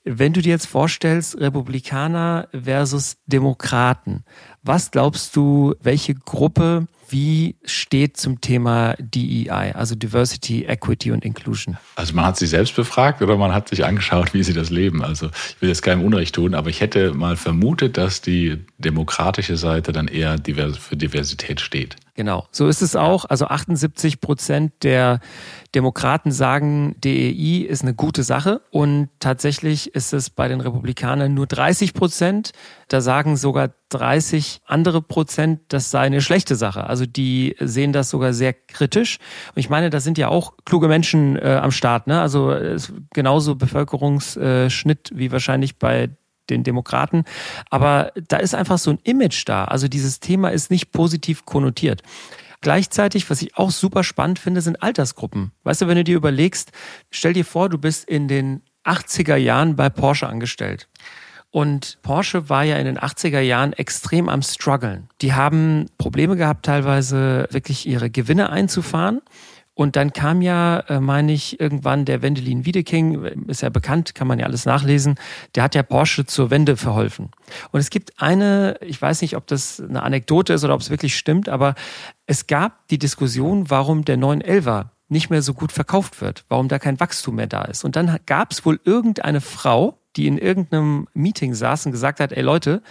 [0.09, 4.23] Wenn du dir jetzt vorstellst, Republikaner versus Demokraten,
[4.63, 11.77] was glaubst du, welche Gruppe wie steht zum Thema DEI, also Diversity, Equity und Inclusion?
[11.95, 15.03] Also man hat sich selbst befragt oder man hat sich angeschaut, wie sie das leben.
[15.03, 19.57] Also ich will jetzt keinem Unrecht tun, aber ich hätte mal vermutet, dass die demokratische
[19.57, 20.37] Seite dann eher
[20.79, 21.95] für Diversität steht.
[22.17, 23.25] Genau, so ist es auch.
[23.25, 25.19] Also 78 Prozent der
[25.75, 28.61] Demokraten sagen, DEI ist eine gute Sache.
[28.71, 32.53] Und tatsächlich ist es bei den Republikanern nur 30 Prozent.
[32.87, 36.87] Da sagen sogar 30 andere Prozent, das sei eine schlechte Sache.
[36.87, 39.19] Also die sehen das sogar sehr kritisch.
[39.53, 42.07] Und ich meine, da sind ja auch kluge Menschen äh, am Start.
[42.07, 42.19] Ne?
[42.19, 42.51] Also
[43.13, 46.09] genauso Bevölkerungsschnitt wie wahrscheinlich bei
[46.49, 47.23] den Demokraten.
[47.69, 49.65] Aber da ist einfach so ein Image da.
[49.65, 52.01] Also dieses Thema ist nicht positiv konnotiert.
[52.61, 55.51] Gleichzeitig, was ich auch super spannend finde, sind Altersgruppen.
[55.63, 56.71] Weißt du, wenn du dir überlegst,
[57.11, 60.87] stell dir vor, du bist in den 80er Jahren bei Porsche angestellt.
[61.51, 65.09] Und Porsche war ja in den 80er Jahren extrem am struggeln.
[65.21, 69.21] Die haben Probleme gehabt, teilweise wirklich ihre Gewinne einzufahren.
[69.77, 74.27] Und dann kam ja, äh, meine ich, irgendwann der Wendelin Wiedeking, ist ja bekannt, kann
[74.27, 75.19] man ja alles nachlesen,
[75.53, 77.29] der hat ja Porsche zur Wende verholfen.
[77.71, 80.89] Und es gibt eine, ich weiß nicht, ob das eine Anekdote ist oder ob es
[80.89, 81.75] wirklich stimmt, aber
[82.25, 86.79] es gab die Diskussion, warum der 911er nicht mehr so gut verkauft wird, warum da
[86.79, 87.85] kein Wachstum mehr da ist.
[87.85, 92.31] Und dann gab es wohl irgendeine Frau, die in irgendeinem Meeting saß und gesagt hat,
[92.31, 92.81] ey Leute,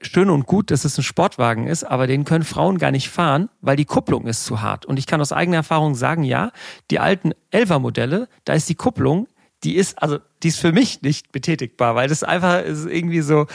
[0.00, 3.48] schön und gut, dass es ein Sportwagen ist, aber den können Frauen gar nicht fahren,
[3.60, 4.84] weil die Kupplung ist zu hart.
[4.84, 6.52] Und ich kann aus eigener Erfahrung sagen, ja,
[6.90, 9.26] die alten Elfer-Modelle, da ist die Kupplung,
[9.64, 13.46] die ist, also, die ist für mich nicht betätigbar, weil das einfach ist irgendwie so,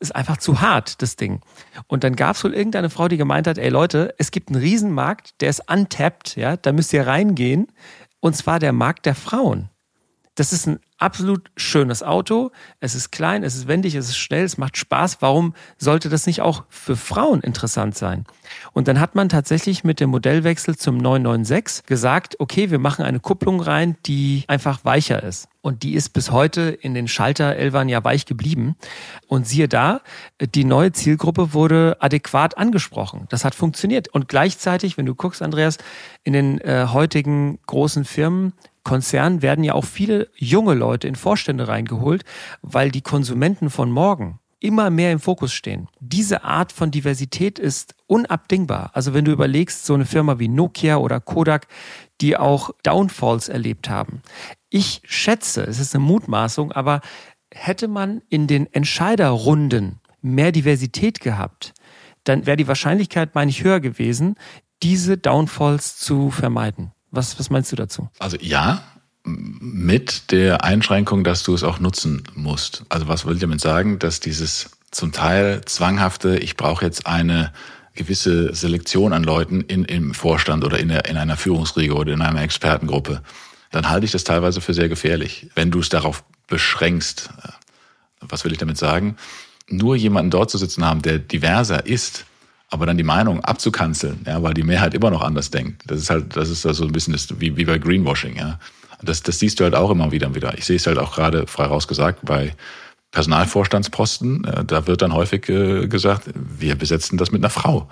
[0.00, 1.40] ist einfach zu hart, das Ding.
[1.86, 4.60] Und dann gab es wohl irgendeine Frau, die gemeint hat, ey Leute, es gibt einen
[4.60, 7.68] Riesenmarkt, der ist untapped, ja, da müsst ihr reingehen.
[8.20, 9.70] Und zwar der Markt der Frauen.
[10.34, 12.50] Das ist ein absolut schönes Auto.
[12.80, 15.18] Es ist klein, es ist wendig, es ist schnell, es macht Spaß.
[15.20, 18.24] Warum sollte das nicht auch für Frauen interessant sein?
[18.72, 23.20] Und dann hat man tatsächlich mit dem Modellwechsel zum 996 gesagt, okay, wir machen eine
[23.20, 25.48] Kupplung rein, die einfach weicher ist.
[25.60, 28.76] Und die ist bis heute in den Schalter-Elvern ja weich geblieben.
[29.26, 30.00] Und siehe da,
[30.40, 33.26] die neue Zielgruppe wurde adäquat angesprochen.
[33.30, 34.06] Das hat funktioniert.
[34.08, 35.78] Und gleichzeitig, wenn du guckst, Andreas,
[36.22, 38.52] in den äh, heutigen großen Firmen
[38.86, 42.24] Konzernen werden ja auch viele junge Leute in Vorstände reingeholt,
[42.62, 45.88] weil die Konsumenten von morgen immer mehr im Fokus stehen.
[45.98, 48.92] Diese Art von Diversität ist unabdingbar.
[48.94, 51.66] Also wenn du überlegst, so eine Firma wie Nokia oder Kodak,
[52.20, 54.22] die auch Downfalls erlebt haben.
[54.70, 57.00] Ich schätze, es ist eine Mutmaßung, aber
[57.52, 61.74] hätte man in den Entscheiderrunden mehr Diversität gehabt,
[62.22, 64.36] dann wäre die Wahrscheinlichkeit, meine ich, höher gewesen,
[64.84, 66.92] diese Downfalls zu vermeiden.
[67.16, 68.08] Was, was meinst du dazu?
[68.18, 68.82] Also ja,
[69.24, 72.84] mit der Einschränkung, dass du es auch nutzen musst.
[72.88, 73.98] Also was will ich damit sagen?
[73.98, 77.52] Dass dieses zum Teil zwanghafte, ich brauche jetzt eine
[77.94, 82.22] gewisse Selektion an Leuten in, im Vorstand oder in, der, in einer Führungsriege oder in
[82.22, 83.22] einer Expertengruppe,
[83.72, 87.30] dann halte ich das teilweise für sehr gefährlich, wenn du es darauf beschränkst.
[88.20, 89.16] Was will ich damit sagen?
[89.68, 92.26] Nur jemanden dort zu sitzen haben, der diverser ist,
[92.70, 95.82] aber dann die Meinung abzukanzeln, ja, weil die Mehrheit immer noch anders denkt.
[95.86, 98.58] Das ist halt, das ist so ein bisschen das, wie, wie bei Greenwashing, ja.
[99.02, 100.56] Das, das siehst du halt auch immer wieder und wieder.
[100.56, 102.54] Ich sehe es halt auch gerade frei rausgesagt bei
[103.12, 104.44] Personalvorstandsposten.
[104.44, 107.88] Äh, da wird dann häufig äh, gesagt, wir besetzen das mit einer Frau.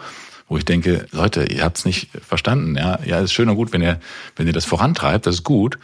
[0.49, 2.77] Wo ich denke, Leute, ihr habt es nicht verstanden.
[2.77, 3.99] Ja, ja, ist schön und gut, wenn ihr,
[4.37, 5.79] wenn ihr das vorantreibt, das ist gut.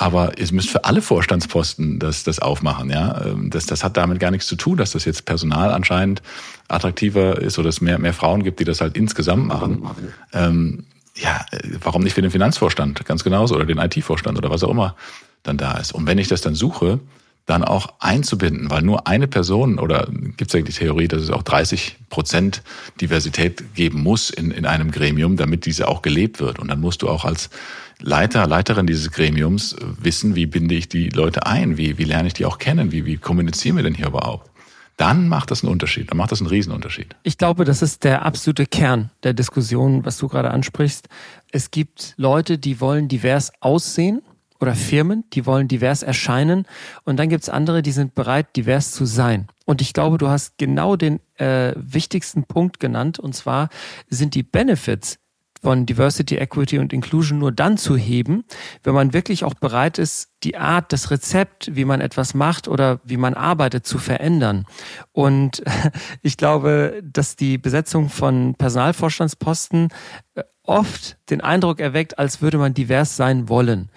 [0.00, 2.88] Aber ihr müsst für alle Vorstandsposten das, das aufmachen.
[2.88, 3.22] Ja?
[3.22, 6.22] Ähm, das, das hat damit gar nichts zu tun, dass das jetzt Personal anscheinend
[6.68, 9.86] attraktiver ist oder es mehr, mehr Frauen gibt, die das halt insgesamt machen.
[10.32, 10.84] Ähm,
[11.16, 11.44] ja,
[11.82, 14.96] warum nicht für den Finanzvorstand ganz genauso oder den IT-Vorstand oder was auch immer
[15.42, 15.92] dann da ist.
[15.92, 16.98] Und wenn ich das dann suche,
[17.46, 21.30] dann auch einzubinden, weil nur eine Person oder gibt es ja die Theorie, dass es
[21.30, 22.62] auch 30 Prozent
[23.00, 26.58] Diversität geben muss in, in einem Gremium, damit diese auch gelebt wird.
[26.58, 27.50] Und dann musst du auch als
[27.98, 32.34] Leiter, Leiterin dieses Gremiums wissen, wie binde ich die Leute ein, wie, wie lerne ich
[32.34, 34.50] die auch kennen, wie, wie kommunizieren wir denn hier überhaupt?
[34.96, 37.16] Dann macht das einen Unterschied, dann macht das einen Riesenunterschied.
[37.22, 41.08] Ich glaube, das ist der absolute Kern der Diskussion, was du gerade ansprichst.
[41.50, 44.20] Es gibt Leute, die wollen divers aussehen
[44.60, 46.66] oder Firmen, die wollen divers erscheinen.
[47.04, 49.48] Und dann gibt's andere, die sind bereit, divers zu sein.
[49.64, 53.18] Und ich glaube, du hast genau den äh, wichtigsten Punkt genannt.
[53.18, 53.68] Und zwar
[54.08, 55.18] sind die Benefits
[55.62, 58.44] von Diversity, Equity und Inclusion nur dann zu heben,
[58.82, 63.00] wenn man wirklich auch bereit ist, die Art, das Rezept, wie man etwas macht oder
[63.04, 64.64] wie man arbeitet, zu verändern.
[65.12, 65.62] Und
[66.22, 69.88] ich glaube, dass die Besetzung von Personalvorstandsposten
[70.34, 73.90] äh, oft den Eindruck erweckt, als würde man divers sein wollen.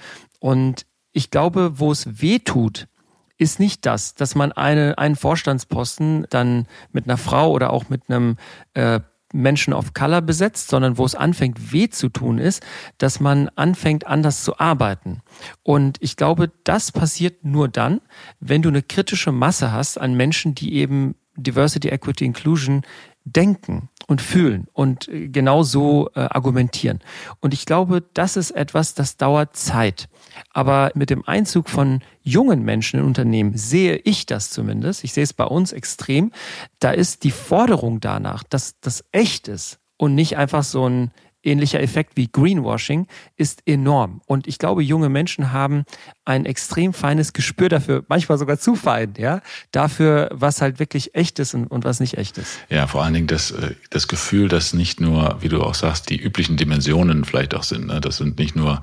[0.44, 2.90] Und ich glaube, wo es weh tut,
[3.38, 8.10] ist nicht das, dass man eine, einen Vorstandsposten dann mit einer Frau oder auch mit
[8.10, 8.36] einem
[8.74, 9.00] äh,
[9.32, 12.62] Menschen of Color besetzt, sondern wo es anfängt weh zu tun ist,
[12.98, 15.22] dass man anfängt anders zu arbeiten.
[15.64, 18.02] Und ich glaube, das passiert nur dann,
[18.42, 22.82] wenn du eine kritische Masse hast an Menschen, die eben Diversity, Equity, Inclusion
[23.24, 27.00] denken und fühlen und äh, genau so äh, argumentieren.
[27.40, 30.10] Und ich glaube, das ist etwas, das dauert Zeit.
[30.52, 35.04] Aber mit dem Einzug von jungen Menschen in Unternehmen sehe ich das zumindest.
[35.04, 36.32] Ich sehe es bei uns extrem.
[36.80, 41.12] Da ist die Forderung danach, dass das echt ist und nicht einfach so ein
[41.44, 44.22] ähnlicher Effekt wie Greenwashing ist enorm.
[44.26, 45.84] Und ich glaube, junge Menschen haben
[46.26, 51.40] ein extrem feines Gespür dafür, manchmal sogar zu fein, ja, dafür, was halt wirklich echt
[51.40, 52.60] ist und, und was nicht echt ist.
[52.70, 56.10] Ja, vor allen Dingen das, äh, das Gefühl, dass nicht nur, wie du auch sagst,
[56.10, 57.88] die üblichen Dimensionen vielleicht auch sind.
[57.88, 58.00] Ne?
[58.00, 58.82] Das sind nicht nur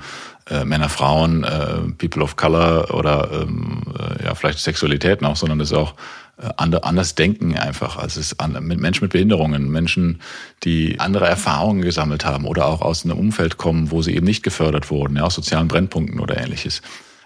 [0.48, 5.58] äh, Männer, Frauen, äh, People of Color oder ähm, äh, ja vielleicht Sexualitäten auch, sondern
[5.58, 5.94] das ist auch
[6.40, 7.96] anders denken einfach.
[7.96, 10.20] Also es an, mit Menschen mit Behinderungen, Menschen,
[10.64, 14.42] die andere Erfahrungen gesammelt haben oder auch aus einem Umfeld kommen, wo sie eben nicht
[14.42, 16.82] gefördert wurden, ja, aus sozialen Brennpunkten oder ähnliches.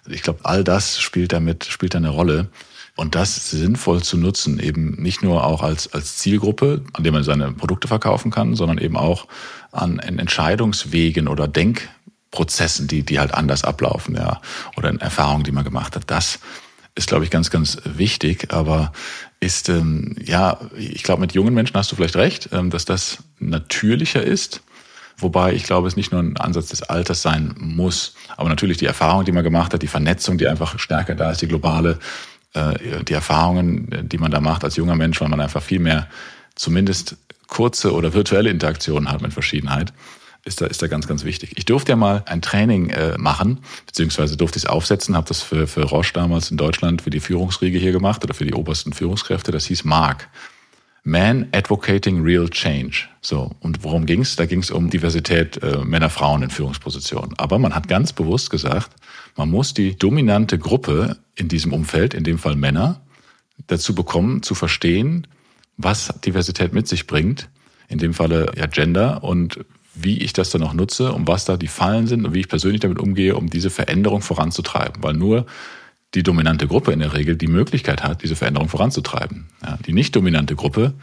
[0.09, 2.49] Ich glaube, all das spielt damit, spielt eine Rolle.
[2.97, 7.25] Und das sinnvoll zu nutzen, eben nicht nur auch als, als Zielgruppe, an der man
[7.25, 9.27] seine Produkte verkaufen kann, sondern eben auch
[9.73, 14.41] an Entscheidungswegen oder Denkprozessen, die, die halt anders ablaufen, ja,
[14.77, 16.05] oder in Erfahrungen, die man gemacht hat.
[16.07, 16.39] Das
[16.95, 18.93] ist, glaube ich, ganz, ganz wichtig, aber
[19.41, 23.19] ist, ähm, ja, ich glaube, mit jungen Menschen hast du vielleicht recht, ähm, dass das
[23.39, 24.63] natürlicher ist.
[25.17, 28.87] Wobei ich glaube, es nicht nur ein Ansatz des Alters sein muss, aber natürlich die
[28.87, 31.99] Erfahrung, die man gemacht hat, die Vernetzung, die einfach stärker da ist, die globale,
[32.53, 36.09] äh, die Erfahrungen, die man da macht als junger Mensch, weil man einfach viel mehr
[36.55, 39.93] zumindest kurze oder virtuelle Interaktionen hat mit Verschiedenheit
[40.45, 41.53] ist da, ist da ganz, ganz wichtig.
[41.57, 45.43] Ich durfte ja mal ein Training äh, machen, beziehungsweise durfte ich es aufsetzen, habe das
[45.43, 48.93] für, für Roche damals in Deutschland für die Führungsriege hier gemacht oder für die obersten
[48.93, 49.53] Führungskräfte.
[49.53, 50.29] Das hieß MARC.
[51.07, 53.09] Man Advocating Real Change.
[53.21, 54.37] So, und worum ging's?
[54.37, 57.39] Da ging's um Diversität äh, Männer, Frauen in Führungspositionen.
[57.39, 58.91] Aber man hat ganz bewusst gesagt,
[59.37, 63.03] man muss die dominante Gruppe in diesem Umfeld, in dem Fall Männer,
[63.67, 65.27] dazu bekommen, zu verstehen,
[65.77, 67.51] was Diversität mit sich bringt.
[67.89, 69.61] In dem Falle ja Gender und
[69.95, 72.49] wie ich das dann auch nutze und was da die Fallen sind und wie ich
[72.49, 75.03] persönlich damit umgehe, um diese Veränderung voranzutreiben.
[75.03, 75.47] Weil nur
[76.15, 79.47] die dominante Gruppe in der Regel die Möglichkeit hat, diese Veränderung voranzutreiben.
[79.63, 80.95] Ja, die nicht dominante Gruppe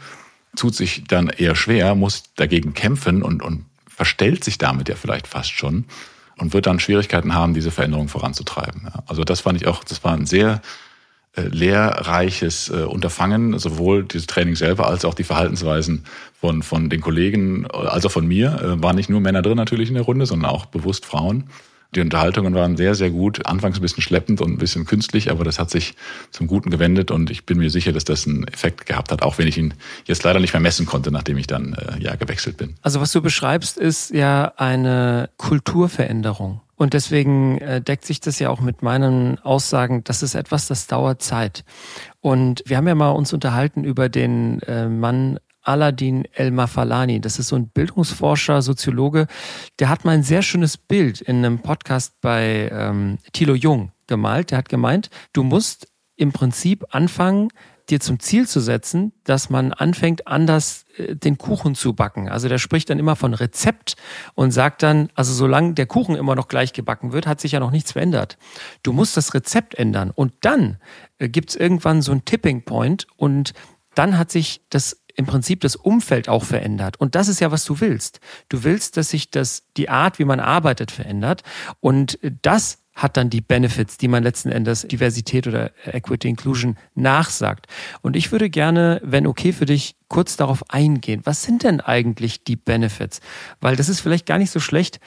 [0.56, 5.26] tut sich dann eher schwer, muss dagegen kämpfen und, und verstellt sich damit ja vielleicht
[5.26, 5.86] fast schon
[6.38, 8.82] und wird dann Schwierigkeiten haben, diese Veränderung voranzutreiben.
[8.84, 10.60] Ja, also das fand ich auch, das war ein sehr
[11.36, 16.04] lehrreiches äh, Unterfangen, sowohl dieses Training selber als auch die Verhaltensweisen
[16.38, 18.60] von, von den Kollegen, also von mir.
[18.60, 21.44] Äh, waren nicht nur Männer drin natürlich in der Runde, sondern auch bewusst Frauen.
[21.94, 23.44] Die Unterhaltungen waren sehr, sehr gut.
[23.44, 25.94] Anfangs ein bisschen schleppend und ein bisschen künstlich, aber das hat sich
[26.30, 29.36] zum Guten gewendet und ich bin mir sicher, dass das einen Effekt gehabt hat, auch
[29.36, 29.74] wenn ich ihn
[30.06, 32.74] jetzt leider nicht mehr messen konnte, nachdem ich dann äh, ja gewechselt bin.
[32.80, 36.62] Also was du beschreibst, ist ja eine Kulturveränderung.
[36.82, 40.88] Und deswegen äh, deckt sich das ja auch mit meinen Aussagen, das ist etwas, das
[40.88, 41.64] dauert Zeit.
[42.20, 47.20] Und wir haben ja mal uns unterhalten über den äh, Mann Aladin El-Mafalani.
[47.20, 49.28] Das ist so ein Bildungsforscher, Soziologe.
[49.78, 54.50] Der hat mal ein sehr schönes Bild in einem Podcast bei ähm, Thilo Jung gemalt.
[54.50, 57.50] Der hat gemeint, du musst im Prinzip anfangen,
[57.92, 62.28] dir zum Ziel zu setzen, dass man anfängt, anders äh, den Kuchen zu backen.
[62.28, 63.96] Also der spricht dann immer von Rezept
[64.34, 67.60] und sagt dann, also solange der Kuchen immer noch gleich gebacken wird, hat sich ja
[67.60, 68.38] noch nichts verändert.
[68.82, 70.78] Du musst das Rezept ändern und dann
[71.18, 73.52] äh, gibt es irgendwann so einen Tipping Point und
[73.94, 77.00] dann hat sich das im Prinzip das Umfeld auch verändert.
[77.00, 78.20] Und das ist ja, was du willst.
[78.48, 81.42] Du willst, dass sich das, die Art, wie man arbeitet, verändert.
[81.80, 87.66] Und das hat dann die Benefits, die man letzten Endes Diversität oder Equity Inclusion nachsagt.
[88.02, 91.22] Und ich würde gerne, wenn okay für dich, kurz darauf eingehen.
[91.24, 93.20] Was sind denn eigentlich die Benefits?
[93.60, 95.00] Weil das ist vielleicht gar nicht so schlecht,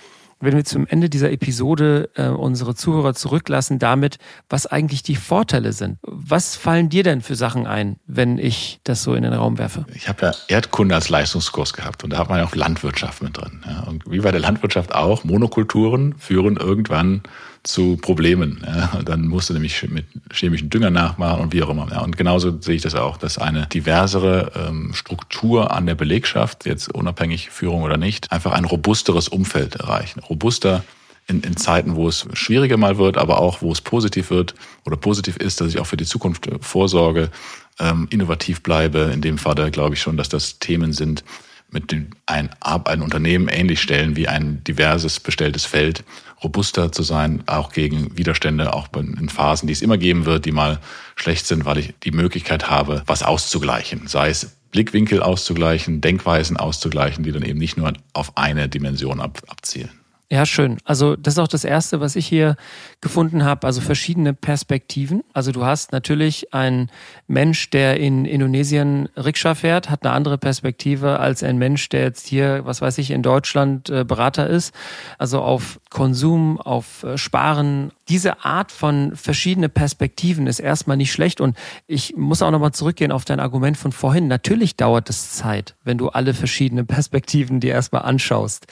[0.45, 4.17] wenn wir zum Ende dieser Episode äh, unsere Zuhörer zurücklassen damit,
[4.49, 5.97] was eigentlich die Vorteile sind.
[6.01, 9.85] Was fallen dir denn für Sachen ein, wenn ich das so in den Raum werfe?
[9.93, 13.37] Ich habe ja Erdkunde als Leistungskurs gehabt und da hat man ja auch Landwirtschaft mit
[13.37, 13.63] drin.
[13.67, 13.81] Ja.
[13.81, 17.23] Und wie bei der Landwirtschaft auch, Monokulturen führen irgendwann
[17.65, 18.63] zu Problemen.
[18.65, 19.01] Ja.
[19.03, 21.87] Dann musst du nämlich mit chemischen Dünger nachmachen und wie auch immer.
[21.91, 22.01] Ja.
[22.01, 26.89] Und genauso sehe ich das auch, dass eine diversere ähm, Struktur an der Belegschaft, jetzt
[26.89, 30.19] unabhängig Führung oder nicht, einfach ein robusteres Umfeld erreichen.
[30.19, 30.83] Robuster
[31.27, 34.53] in, in Zeiten, wo es schwieriger mal wird, aber auch wo es positiv wird
[34.85, 37.31] oder positiv ist, dass ich auch für die Zukunft vorsorge,
[37.79, 39.11] ähm, innovativ bleibe.
[39.13, 41.23] In dem Fall glaube ich schon, dass das Themen sind,
[41.71, 46.03] mit dem ein, ein Unternehmen ähnlich stellen wie ein diverses bestelltes Feld,
[46.43, 50.51] robuster zu sein, auch gegen Widerstände, auch in Phasen, die es immer geben wird, die
[50.51, 50.79] mal
[51.15, 54.07] schlecht sind, weil ich die Möglichkeit habe, was auszugleichen.
[54.07, 59.41] Sei es Blickwinkel auszugleichen, Denkweisen auszugleichen, die dann eben nicht nur auf eine Dimension ab,
[59.47, 60.04] abzielen.
[60.31, 60.79] Ja, schön.
[60.85, 62.55] Also das ist auch das Erste, was ich hier
[62.99, 63.67] gefunden habe.
[63.67, 65.23] Also verschiedene Perspektiven.
[65.33, 66.89] Also du hast natürlich einen
[67.27, 72.25] Mensch, der in Indonesien Rikscha fährt, hat eine andere Perspektive als ein Mensch, der jetzt
[72.25, 74.73] hier, was weiß ich, in Deutschland äh, Berater ist.
[75.19, 77.91] Also auf Konsum, auf äh, Sparen.
[78.09, 81.39] Diese Art von verschiedene Perspektiven ist erstmal nicht schlecht.
[81.39, 84.27] Und ich muss auch nochmal zurückgehen auf dein Argument von vorhin.
[84.27, 88.65] Natürlich dauert es Zeit, wenn du alle verschiedenen Perspektiven dir erstmal anschaust.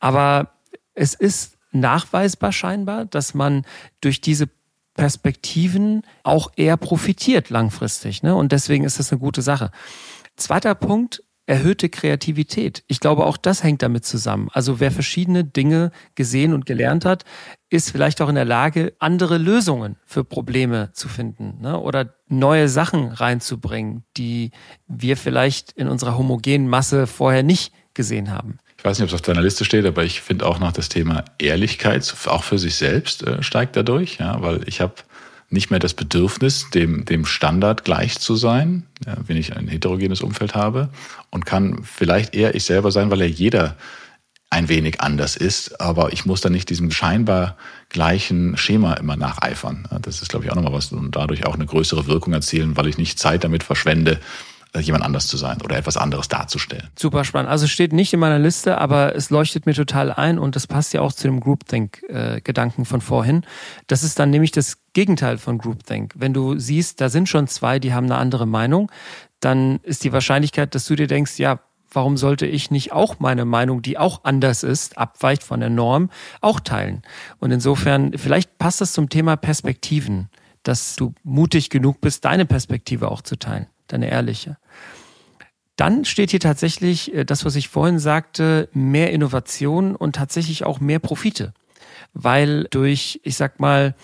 [0.00, 0.55] Aber
[0.96, 3.64] es ist nachweisbar scheinbar, dass man
[4.00, 4.48] durch diese
[4.94, 8.22] Perspektiven auch eher profitiert langfristig.
[8.22, 8.34] Ne?
[8.34, 9.70] Und deswegen ist das eine gute Sache.
[10.36, 12.82] Zweiter Punkt, erhöhte Kreativität.
[12.88, 14.48] Ich glaube, auch das hängt damit zusammen.
[14.52, 17.24] Also wer verschiedene Dinge gesehen und gelernt hat,
[17.68, 21.78] ist vielleicht auch in der Lage, andere Lösungen für Probleme zu finden ne?
[21.78, 24.50] oder neue Sachen reinzubringen, die
[24.88, 29.22] wir vielleicht in unserer homogenen Masse vorher nicht gesehen haben weiß nicht, ob es auf
[29.22, 33.22] deiner Liste steht, aber ich finde auch noch das Thema Ehrlichkeit, auch für sich selbst,
[33.26, 34.94] äh, steigt dadurch, ja, weil ich habe
[35.50, 40.22] nicht mehr das Bedürfnis, dem, dem Standard gleich zu sein, ja, wenn ich ein heterogenes
[40.22, 40.88] Umfeld habe
[41.30, 43.76] und kann vielleicht eher ich selber sein, weil ja jeder
[44.50, 47.56] ein wenig anders ist, aber ich muss dann nicht diesem scheinbar
[47.88, 49.88] gleichen Schema immer nacheifern.
[50.02, 52.86] Das ist, glaube ich, auch nochmal was und dadurch auch eine größere Wirkung erzielen, weil
[52.86, 54.20] ich nicht Zeit damit verschwende,
[54.80, 56.88] jemand anders zu sein oder etwas anderes darzustellen.
[56.98, 57.50] Super spannend.
[57.50, 60.92] Also steht nicht in meiner Liste, aber es leuchtet mir total ein und das passt
[60.92, 63.42] ja auch zu dem Groupthink-Gedanken von vorhin.
[63.86, 66.14] Das ist dann nämlich das Gegenteil von Groupthink.
[66.16, 68.90] Wenn du siehst, da sind schon zwei, die haben eine andere Meinung,
[69.40, 71.60] dann ist die Wahrscheinlichkeit, dass du dir denkst, ja,
[71.92, 76.10] warum sollte ich nicht auch meine Meinung, die auch anders ist, abweicht von der Norm,
[76.40, 77.02] auch teilen?
[77.38, 80.28] Und insofern, vielleicht passt das zum Thema Perspektiven,
[80.62, 84.56] dass du mutig genug bist, deine Perspektive auch zu teilen deine ehrliche.
[85.76, 90.80] Dann steht hier tatsächlich äh, das, was ich vorhin sagte, mehr Innovation und tatsächlich auch
[90.80, 91.52] mehr Profite.
[92.14, 93.94] Weil durch, ich sag mal,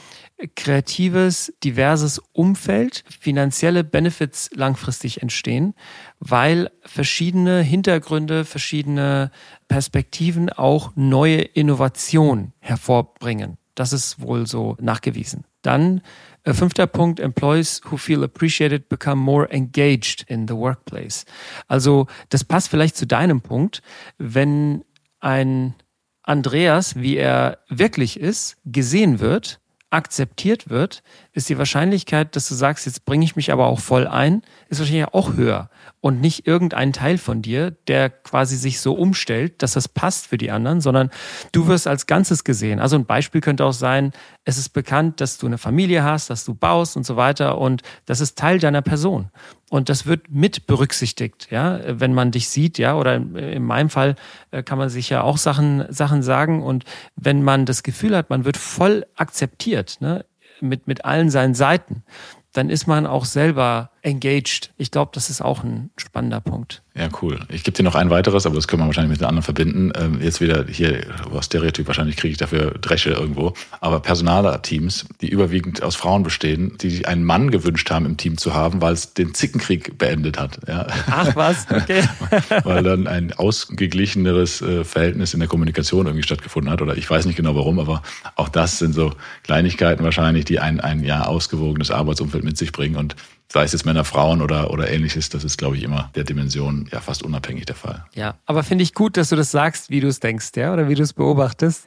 [0.57, 5.75] kreatives, diverses Umfeld finanzielle Benefits langfristig entstehen,
[6.19, 9.31] weil verschiedene Hintergründe, verschiedene
[9.69, 13.57] Perspektiven auch neue Innovation hervorbringen.
[13.75, 15.45] Das ist wohl so nachgewiesen.
[15.63, 16.03] Dann
[16.47, 21.25] fünfter Punkt, Employees who feel appreciated become more engaged in the workplace.
[21.69, 23.83] Also das passt vielleicht zu deinem Punkt,
[24.19, 24.85] wenn
[25.21, 25.75] ein
[26.23, 32.87] Andreas, wie er wirklich ist, gesehen wird, akzeptiert wird, ist die Wahrscheinlichkeit, dass du sagst,
[32.87, 35.69] jetzt bringe ich mich aber auch voll ein, ist wahrscheinlich auch höher.
[36.03, 40.37] Und nicht irgendein Teil von dir, der quasi sich so umstellt, dass das passt für
[40.37, 41.11] die anderen, sondern
[41.53, 42.81] du wirst als Ganzes gesehen.
[42.81, 44.11] Also ein Beispiel könnte auch sein,
[44.45, 47.83] es ist bekannt, dass du eine Familie hast, dass du baust und so weiter und
[48.05, 49.31] das ist Teil deiner Person.
[49.71, 54.17] Und das wird mit berücksichtigt, ja, wenn man dich sieht, ja, oder in meinem Fall
[54.51, 56.85] äh, kann man sich ja auch Sachen, Sachen sagen und
[57.15, 60.25] wenn man das Gefühl hat, man wird voll akzeptiert, ne,
[60.61, 62.03] mit, mit allen seinen Seiten,
[62.53, 64.71] dann ist man auch selber engaged.
[64.77, 66.83] Ich glaube, das ist auch ein spannender Punkt.
[66.95, 67.41] Ja, cool.
[67.49, 69.93] Ich gebe dir noch ein weiteres, aber das können wir wahrscheinlich mit den anderen verbinden.
[69.97, 71.07] Ähm, jetzt wieder hier,
[71.41, 73.55] Stereotyp, wahrscheinlich kriege ich dafür Dresche irgendwo.
[73.81, 78.37] Aber Personaler-Teams, die überwiegend aus Frauen bestehen, die sich einen Mann gewünscht haben, im Team
[78.37, 80.59] zu haben, weil es den Zickenkrieg beendet hat.
[80.69, 80.87] Ja.
[81.07, 82.03] Ach was, okay.
[82.65, 86.83] weil dann ein ausgeglicheneres äh, Verhältnis in der Kommunikation irgendwie stattgefunden hat.
[86.83, 88.03] Oder ich weiß nicht genau warum, aber
[88.37, 92.97] auch das sind so Kleinigkeiten wahrscheinlich, die ein, ein ja ausgewogenes Arbeitsumfeld mit sich bringen.
[92.97, 93.17] Und
[93.53, 96.89] sei es jetzt Männer, Frauen oder, oder ähnliches, das ist, glaube ich, immer der Dimension
[96.91, 98.07] ja fast unabhängig der Fall.
[98.15, 100.89] Ja, aber finde ich gut, dass du das sagst, wie du es denkst, ja, oder
[100.89, 101.87] wie du es beobachtest.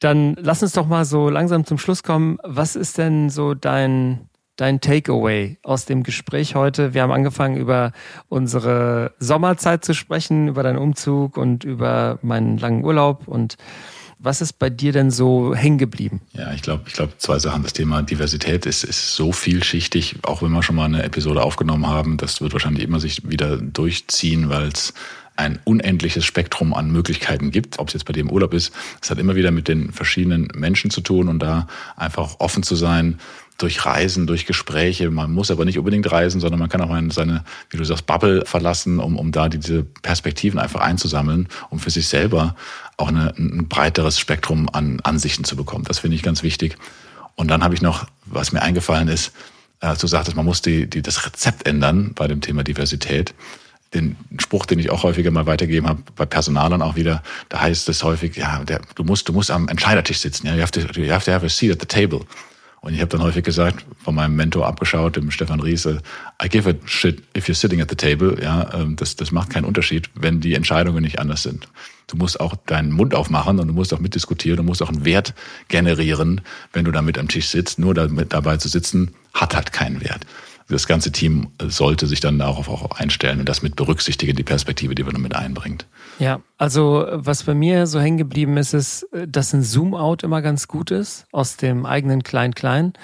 [0.00, 2.38] Dann lass uns doch mal so langsam zum Schluss kommen.
[2.42, 6.94] Was ist denn so dein, dein Takeaway aus dem Gespräch heute?
[6.94, 7.92] Wir haben angefangen, über
[8.28, 13.56] unsere Sommerzeit zu sprechen, über deinen Umzug und über meinen langen Urlaub und
[14.24, 16.22] was ist bei dir denn so hängen geblieben?
[16.32, 17.62] Ja, ich glaube, ich glaube zwei Sachen.
[17.62, 21.86] Das Thema Diversität ist, ist so vielschichtig, auch wenn wir schon mal eine Episode aufgenommen
[21.86, 22.16] haben.
[22.16, 24.94] Das wird wahrscheinlich immer sich wieder durchziehen, weil es
[25.36, 28.72] ein unendliches Spektrum an Möglichkeiten gibt, ob es jetzt bei dir im Urlaub ist.
[29.02, 31.66] Es hat immer wieder mit den verschiedenen Menschen zu tun und da
[31.96, 33.18] einfach offen zu sein,
[33.58, 35.10] durch Reisen, durch Gespräche.
[35.10, 38.06] Man muss aber nicht unbedingt reisen, sondern man kann auch mal seine, wie du sagst,
[38.06, 42.56] Bubble verlassen, um, um da diese Perspektiven einfach einzusammeln, um für sich selber
[42.96, 45.84] auch eine, ein breiteres Spektrum an Ansichten zu bekommen.
[45.84, 46.76] Das finde ich ganz wichtig.
[47.36, 49.32] Und dann habe ich noch, was mir eingefallen ist,
[49.80, 53.34] äh, du sagtest, man muss die, die, das Rezept ändern bei dem Thema Diversität.
[53.92, 57.88] Den Spruch, den ich auch häufiger mal weitergegeben habe, bei Personalern auch wieder, da heißt
[57.88, 60.80] es häufig, ja, der, du musst, du musst am Entscheidertisch sitzen, ja, you have to,
[61.00, 62.26] you have to have a seat at the table.
[62.84, 66.02] Und ich habe dann häufig gesagt, von meinem Mentor abgeschaut, dem Stefan Riese,
[66.42, 68.36] I give a shit if you're sitting at the table.
[68.42, 71.66] Ja, ähm, das, das macht keinen Unterschied, wenn die Entscheidungen nicht anders sind.
[72.08, 75.06] Du musst auch deinen Mund aufmachen und du musst auch mitdiskutieren, du musst auch einen
[75.06, 75.32] Wert
[75.68, 76.42] generieren,
[76.74, 77.78] wenn du da mit am Tisch sitzt.
[77.78, 80.26] Nur damit dabei zu sitzen, hat halt keinen Wert
[80.68, 84.94] das ganze Team sollte sich dann darauf auch einstellen und das mit berücksichtigen, die Perspektive,
[84.94, 85.86] die man damit einbringt.
[86.18, 90.68] Ja, also was bei mir so hängen geblieben ist, ist, dass ein Zoom-out immer ganz
[90.68, 92.94] gut ist aus dem eigenen Klein-Klein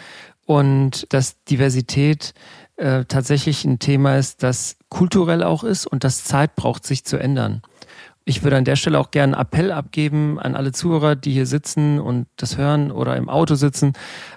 [0.46, 2.34] und dass Diversität
[2.76, 7.18] äh, tatsächlich ein Thema ist, das kulturell auch ist und das Zeit braucht, sich zu
[7.18, 7.62] ändern.
[8.30, 11.46] Ich würde an der Stelle auch gerne einen Appell abgeben an alle Zuhörer, die hier
[11.46, 13.94] sitzen und das hören oder im Auto sitzen.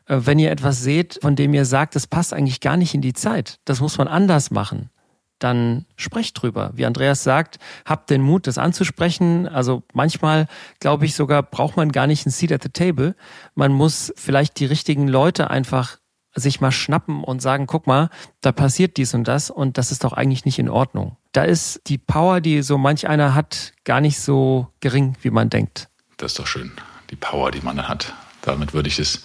[0.07, 3.01] Äh, wenn ihr etwas seht, von dem ihr sagt, das passt eigentlich gar nicht in
[3.01, 4.89] die Zeit, das muss man anders machen,
[5.37, 6.71] dann sprecht drüber.
[6.73, 9.47] Wie Andreas sagt, habt den Mut, das anzusprechen.
[9.47, 10.47] Also manchmal,
[10.79, 13.15] glaube ich, sogar braucht man gar nicht ein Seat at the table.
[13.53, 15.99] Man muss vielleicht die richtigen Leute einfach
[16.35, 18.09] sich mal schnappen und sagen, guck mal,
[18.41, 21.17] da passiert dies und das und das ist doch eigentlich nicht in Ordnung.
[21.31, 25.49] Da ist die Power, die so manch einer hat, gar nicht so gering, wie man
[25.49, 25.89] denkt.
[26.17, 26.71] Das ist doch schön,
[27.09, 28.13] die Power, die man hat.
[28.41, 29.23] Damit würde ich es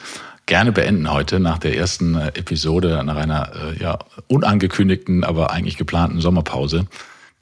[0.48, 3.98] gerne beenden heute nach der ersten äh, Episode, nach einer äh, ja,
[4.28, 6.86] unangekündigten, aber eigentlich geplanten Sommerpause,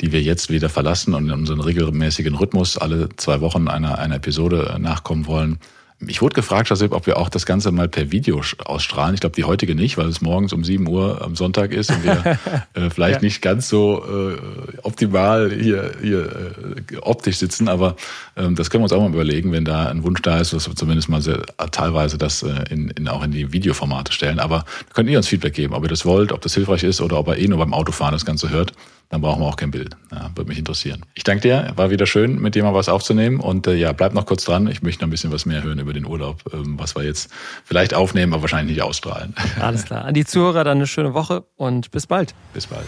[0.00, 4.16] die wir jetzt wieder verlassen und in unseren regelmäßigen Rhythmus alle zwei Wochen einer, einer
[4.16, 5.60] Episode äh, nachkommen wollen.
[6.06, 9.14] Ich wurde gefragt, Josep, ob wir auch das Ganze mal per Video ausstrahlen.
[9.14, 12.04] Ich glaube, die heutige nicht, weil es morgens um 7 Uhr am Sonntag ist und
[12.04, 12.38] wir
[12.74, 13.26] äh, vielleicht ja.
[13.26, 14.36] nicht ganz so äh,
[14.82, 16.52] optimal hier, hier
[16.92, 17.68] äh, optisch sitzen.
[17.68, 17.96] Aber
[18.36, 20.68] ähm, das können wir uns auch mal überlegen, wenn da ein Wunsch da ist, dass
[20.68, 24.38] wir zumindest mal sehr, teilweise das äh, in, in, auch in die Videoformate stellen.
[24.38, 27.18] Aber könnt ihr uns Feedback geben, ob ihr das wollt, ob das hilfreich ist oder
[27.18, 28.74] ob ihr eh nur beim Autofahren das Ganze hört
[29.08, 29.96] dann brauchen wir auch kein Bild.
[30.10, 31.02] Ja, würde mich interessieren.
[31.14, 34.14] Ich danke dir, war wieder schön, mit dir mal was aufzunehmen und äh, ja, bleib
[34.14, 34.66] noch kurz dran.
[34.66, 37.30] Ich möchte noch ein bisschen was mehr hören über den Urlaub, ähm, was wir jetzt
[37.64, 39.34] vielleicht aufnehmen, aber wahrscheinlich nicht ausstrahlen.
[39.60, 40.04] Alles klar.
[40.04, 42.34] An die Zuhörer dann eine schöne Woche und bis bald.
[42.52, 42.86] Bis bald.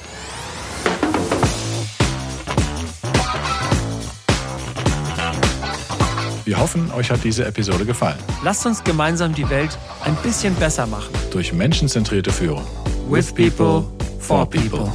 [6.49, 8.17] Wir hoffen, euch hat diese Episode gefallen.
[8.43, 11.13] Lasst uns gemeinsam die Welt ein bisschen besser machen.
[11.31, 12.65] Durch menschenzentrierte Führung.
[13.07, 13.85] With people,
[14.19, 14.91] for people.